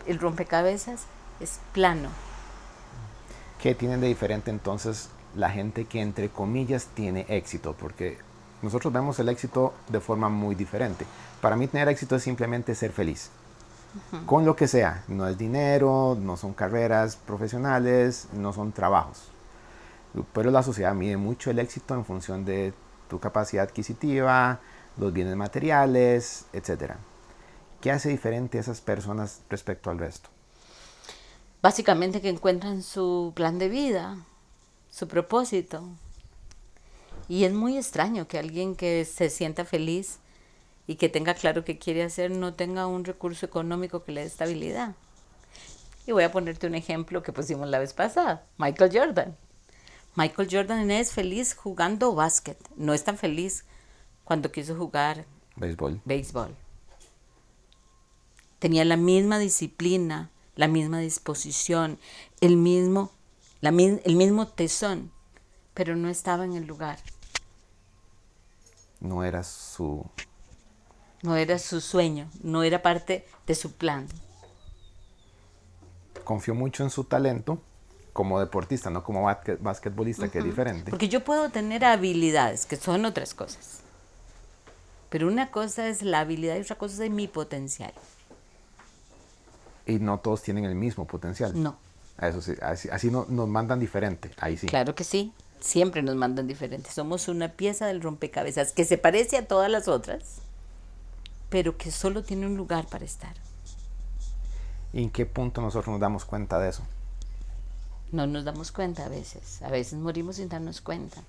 el 0.07 0.19
rompecabezas 0.19 1.03
es 1.41 1.61
plano. 1.73 2.09
¿Qué 3.61 3.75
tienen 3.75 4.01
de 4.01 4.09
diferente 4.09 4.51
entonces 4.51 5.11
la 5.37 5.51
gente 5.51 5.85
que 5.85 6.01
entre 6.01 6.29
comillas 6.29 6.87
tiene 6.95 7.27
éxito? 7.29 7.75
Porque 7.79 8.19
nosotros 8.63 8.93
vemos 8.93 9.19
el 9.19 9.29
éxito 9.29 9.75
de 9.89 10.01
forma 10.01 10.29
muy 10.29 10.55
diferente. 10.55 11.05
Para 11.41 11.57
mí 11.57 11.67
tener 11.67 11.89
éxito 11.89 12.17
es 12.17 12.23
simplemente 12.23 12.75
ser 12.75 12.93
feliz 12.93 13.31
con 14.27 14.45
lo 14.45 14.57
que 14.57 14.69
sea. 14.69 15.05
No 15.09 15.29
es 15.29 15.39
dinero, 15.39 16.17
no 16.21 16.37
son 16.37 16.53
carreras 16.53 17.17
profesionales, 17.17 18.29
no 18.33 18.53
son 18.53 18.73
trabajos. 18.73 19.29
Pero 20.33 20.51
la 20.51 20.63
sociedad 20.63 20.95
mide 20.95 21.17
mucho 21.17 21.51
el 21.51 21.59
éxito 21.59 21.95
en 21.95 22.05
función 22.05 22.45
de 22.45 22.73
tu 23.09 23.19
capacidad 23.19 23.65
adquisitiva, 23.65 24.61
los 24.97 25.13
bienes 25.13 25.37
materiales, 25.37 26.47
etc. 26.53 26.95
¿Qué 27.81 27.91
hace 27.91 28.09
diferente 28.09 28.59
a 28.59 28.61
esas 28.61 28.81
personas 28.81 29.41
respecto 29.51 29.91
al 29.91 29.99
resto? 29.99 30.31
Básicamente 31.63 32.21
que 32.21 32.29
encuentran 32.29 32.83
su 32.83 33.33
plan 33.35 33.59
de 33.59 33.69
vida, 33.69 34.19
su 34.95 35.09
propósito. 35.09 35.83
Y 37.29 37.45
es 37.45 37.53
muy 37.53 37.77
extraño 37.77 38.29
que 38.29 38.39
alguien 38.39 38.77
que 38.77 39.05
se 39.05 39.29
sienta 39.29 39.65
feliz 39.65 40.19
y 40.87 40.97
que 40.97 41.09
tenga 41.09 41.35
claro 41.35 41.65
qué 41.65 41.79
quiere 41.79 42.05
hacer, 42.05 42.31
no 42.31 42.55
tenga 42.55 42.87
un 42.87 43.05
recurso 43.05 43.45
económico 43.45 44.05
que 44.05 44.13
le 44.13 44.21
dé 44.21 44.27
estabilidad. 44.27 44.95
Y 46.07 46.13
voy 46.13 46.23
a 46.23 46.31
ponerte 46.31 46.67
un 46.67 46.75
ejemplo 46.75 47.23
que 47.23 47.33
pusimos 47.33 47.69
la 47.69 47.79
vez 47.79 47.93
pasada, 47.93 48.47
Michael 48.59 48.91
Jordan. 48.93 49.37
Michael 50.15 50.49
Jordan 50.51 50.91
es 50.91 51.13
feliz 51.13 51.55
jugando 51.55 52.15
básquet, 52.15 52.59
no 52.77 52.95
es 52.95 53.03
tan 53.03 53.19
feliz 53.19 53.65
cuando 54.23 54.53
quiso 54.53 54.77
jugar 54.77 55.25
béisbol. 55.57 56.03
béisbol. 56.05 56.55
Tenía 58.61 58.85
la 58.85 58.97
misma 58.97 59.39
disciplina, 59.41 60.31
la 60.55 60.69
misma 60.69 61.01
disposición, 61.01 61.99
el 62.41 62.57
mismo, 62.57 63.11
la, 63.65 63.71
el 63.71 64.17
mismo 64.17 64.47
tesón, 64.47 65.11
pero 65.73 65.97
no 65.97 66.09
estaba 66.09 66.45
en 66.45 66.53
el 66.53 66.67
lugar. 66.67 66.99
No 69.01 69.25
era 69.25 69.43
su 69.43 70.05
no 71.23 71.37
era 71.37 71.59
su 71.59 71.81
sueño, 71.81 72.29
no 72.43 72.63
era 72.63 72.83
parte 72.83 73.27
de 73.47 73.55
su 73.55 73.73
plan. 73.73 74.07
Confió 76.25 76.55
mucho 76.55 76.83
en 76.83 76.91
su 76.91 77.05
talento 77.05 77.59
como 78.13 78.39
deportista, 78.39 78.91
no 78.91 79.03
como 79.03 79.25
basquetbolista, 79.25 80.29
que 80.29 80.39
es 80.41 80.45
diferente. 80.45 80.91
Porque 80.91 81.09
yo 81.09 81.25
puedo 81.25 81.49
tener 81.49 81.87
habilidades, 81.87 82.67
que 82.67 82.77
son 82.77 83.07
otras 83.07 83.33
cosas. 83.33 83.81
Pero 85.09 85.27
una 85.27 85.51
cosa 85.51 85.89
es 85.89 86.03
la 86.03 86.21
habilidad 86.21 86.57
y 86.57 86.61
otra 86.61 86.77
cosa 86.77 87.03
es 87.03 87.11
mi 87.11 87.29
potencial. 87.29 87.95
Y 89.87 89.99
no 90.01 90.19
todos 90.19 90.43
tienen 90.43 90.67
el 90.67 90.75
mismo 90.75 91.07
potencial. 91.07 91.61
No. 91.61 91.79
Eso 92.21 92.41
sí, 92.41 92.53
así, 92.63 92.89
así 92.91 93.11
no, 93.11 93.27
nos 93.29 93.49
mandan 93.49 93.81
diferente, 93.81 94.31
ahí 94.39 94.57
sí. 94.57 94.67
Claro 94.67 94.95
que 94.95 95.05
sí, 95.05 95.33
siempre 95.61 96.03
nos 96.03 96.15
mandan 96.15 96.47
diferente. 96.47 96.91
Somos 96.91 97.29
una 97.29 97.53
pieza 97.53 97.87
del 97.87 98.03
rompecabezas 98.03 98.73
que 98.73 98.85
se 98.85 98.99
parece 98.99 99.37
a 99.37 99.47
todas 99.47 99.71
las 99.71 99.89
otras, 99.89 100.37
pero 101.49 101.77
que 101.77 101.91
solo 101.91 102.23
tiene 102.23 102.47
un 102.47 102.57
lugar 102.57 102.87
para 102.87 103.05
estar. 103.05 103.35
¿Y 104.93 105.03
en 105.03 105.11
qué 105.11 105.27
punto 105.27 105.61
nosotros 105.61 105.89
nos 105.93 106.01
damos 106.01 106.25
cuenta 106.25 106.61
de 106.61 106.69
eso? 106.69 106.83
No 108.13 108.29
nos 108.29 108.45
damos 108.45 108.71
cuenta 108.71 109.07
a 109.07 109.09
veces. 109.09 109.61
A 109.63 109.71
veces 109.71 109.99
morimos 109.99 110.37
sin 110.37 110.49
darnos 110.49 110.81
cuenta. 110.81 111.21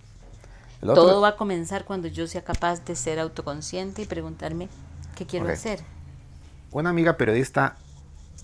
Todo 0.82 1.20
va 1.20 1.30
a 1.30 1.36
comenzar 1.36 1.86
cuando 1.86 2.08
yo 2.08 2.28
sea 2.28 2.44
capaz 2.44 2.86
de 2.86 2.96
ser 2.96 3.20
autoconsciente 3.20 4.04
y 4.04 4.06
preguntarme 4.06 4.70
qué 5.16 5.26
quiero 5.26 5.48
hacer. 5.50 5.80
Una 6.72 6.92
amiga 6.92 7.18
periodista 7.18 7.78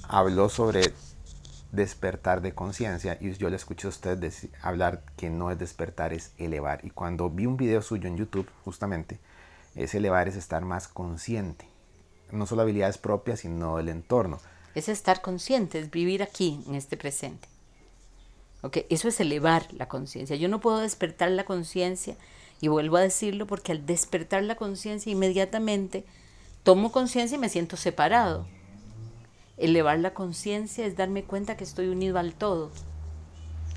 habló 0.07 0.49
sobre 0.49 0.93
despertar 1.71 2.41
de 2.41 2.53
conciencia 2.53 3.17
y 3.19 3.31
yo 3.33 3.49
le 3.49 3.55
escuché 3.55 3.87
a 3.87 3.89
usted 3.89 4.31
hablar 4.61 5.03
que 5.17 5.29
no 5.29 5.51
es 5.51 5.59
despertar, 5.59 6.13
es 6.13 6.33
elevar. 6.37 6.81
Y 6.83 6.89
cuando 6.89 7.29
vi 7.29 7.45
un 7.45 7.57
video 7.57 7.81
suyo 7.81 8.07
en 8.07 8.17
YouTube, 8.17 8.49
justamente, 8.63 9.19
es 9.75 9.95
elevar, 9.95 10.27
es 10.27 10.35
estar 10.35 10.63
más 10.63 10.87
consciente 10.87 11.71
no 12.31 12.45
solo 12.45 12.61
habilidades 12.61 12.97
propias, 12.97 13.41
sino 13.41 13.79
el 13.79 13.89
entorno. 13.89 14.39
Es 14.75 14.89
estar 14.89 15.21
consciente, 15.21 15.79
es 15.79 15.91
vivir 15.91 16.23
aquí, 16.23 16.63
en 16.67 16.75
este 16.75 16.97
presente. 16.97 17.47
Okay, 18.61 18.85
eso 18.89 19.07
es 19.07 19.19
elevar 19.19 19.65
la 19.73 19.87
conciencia. 19.87 20.35
Yo 20.35 20.47
no 20.47 20.61
puedo 20.61 20.79
despertar 20.79 21.31
la 21.31 21.45
conciencia, 21.45 22.15
y 22.61 22.67
vuelvo 22.67 22.97
a 22.97 23.01
decirlo, 23.01 23.47
porque 23.47 23.71
al 23.71 23.85
despertar 23.85 24.43
la 24.43 24.55
conciencia 24.55 25.11
inmediatamente 25.11 26.05
tomo 26.63 26.91
conciencia 26.91 27.35
y 27.35 27.39
me 27.39 27.49
siento 27.49 27.75
separado. 27.75 28.45
Elevar 29.61 29.99
la 29.99 30.15
conciencia 30.15 30.87
es 30.87 30.97
darme 30.97 31.23
cuenta 31.23 31.55
que 31.55 31.63
estoy 31.63 31.87
unido 31.87 32.17
al 32.17 32.33
todo. 32.33 32.71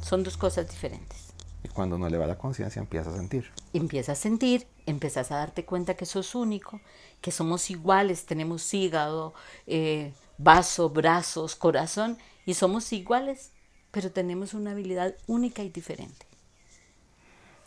Son 0.00 0.22
dos 0.22 0.38
cosas 0.38 0.70
diferentes. 0.70 1.34
Y 1.62 1.68
cuando 1.68 1.96
uno 1.96 2.06
eleva 2.06 2.26
la 2.26 2.38
conciencia 2.38 2.80
empieza 2.80 3.10
a 3.10 3.16
sentir. 3.16 3.50
Empieza 3.74 4.12
a 4.12 4.14
sentir, 4.14 4.66
empiezas 4.86 5.30
a 5.30 5.36
darte 5.36 5.66
cuenta 5.66 5.92
que 5.92 6.06
sos 6.06 6.34
único, 6.34 6.80
que 7.20 7.30
somos 7.30 7.70
iguales, 7.70 8.24
tenemos 8.24 8.72
hígado, 8.72 9.34
eh, 9.66 10.14
vaso, 10.38 10.88
brazos, 10.88 11.54
corazón, 11.54 12.16
y 12.46 12.54
somos 12.54 12.90
iguales, 12.94 13.52
pero 13.90 14.10
tenemos 14.10 14.54
una 14.54 14.70
habilidad 14.70 15.14
única 15.26 15.62
y 15.62 15.68
diferente. 15.68 16.26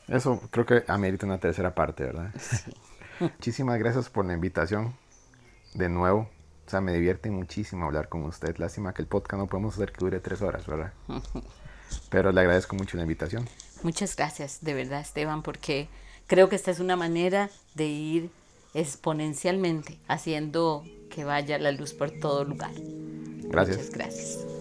Eso 0.07 0.41
creo 0.49 0.65
que 0.65 0.83
amerita 0.87 1.27
una 1.27 1.39
tercera 1.39 1.75
parte, 1.75 2.03
¿verdad? 2.03 2.33
Sí. 2.39 2.73
Muchísimas 3.19 3.77
gracias 3.77 4.09
por 4.09 4.25
la 4.25 4.33
invitación. 4.33 4.95
De 5.75 5.87
nuevo, 5.87 6.29
o 6.67 6.69
sea, 6.69 6.81
me 6.81 6.93
divierte 6.93 7.31
muchísimo 7.31 7.85
hablar 7.85 8.09
con 8.09 8.23
usted. 8.23 8.57
Lástima 8.57 8.93
que 8.93 9.01
el 9.01 9.07
podcast 9.07 9.39
no 9.39 9.47
podemos 9.47 9.75
hacer 9.75 9.93
que 9.93 9.99
dure 9.99 10.19
tres 10.19 10.41
horas, 10.41 10.67
¿verdad? 10.67 10.91
Pero 12.09 12.33
le 12.33 12.41
agradezco 12.41 12.75
mucho 12.75 12.97
la 12.97 13.03
invitación. 13.03 13.47
Muchas 13.83 14.17
gracias, 14.17 14.59
de 14.61 14.73
verdad, 14.73 14.99
Esteban, 14.99 15.43
porque 15.43 15.87
creo 16.27 16.49
que 16.49 16.57
esta 16.57 16.71
es 16.71 16.81
una 16.81 16.97
manera 16.97 17.49
de 17.75 17.85
ir 17.85 18.29
exponencialmente 18.73 19.97
haciendo 20.09 20.83
que 21.09 21.23
vaya 21.23 21.57
la 21.57 21.71
luz 21.71 21.93
por 21.93 22.11
todo 22.11 22.43
lugar. 22.43 22.71
Gracias. 22.75 23.77
Muchas 23.77 23.91
gracias. 23.91 24.56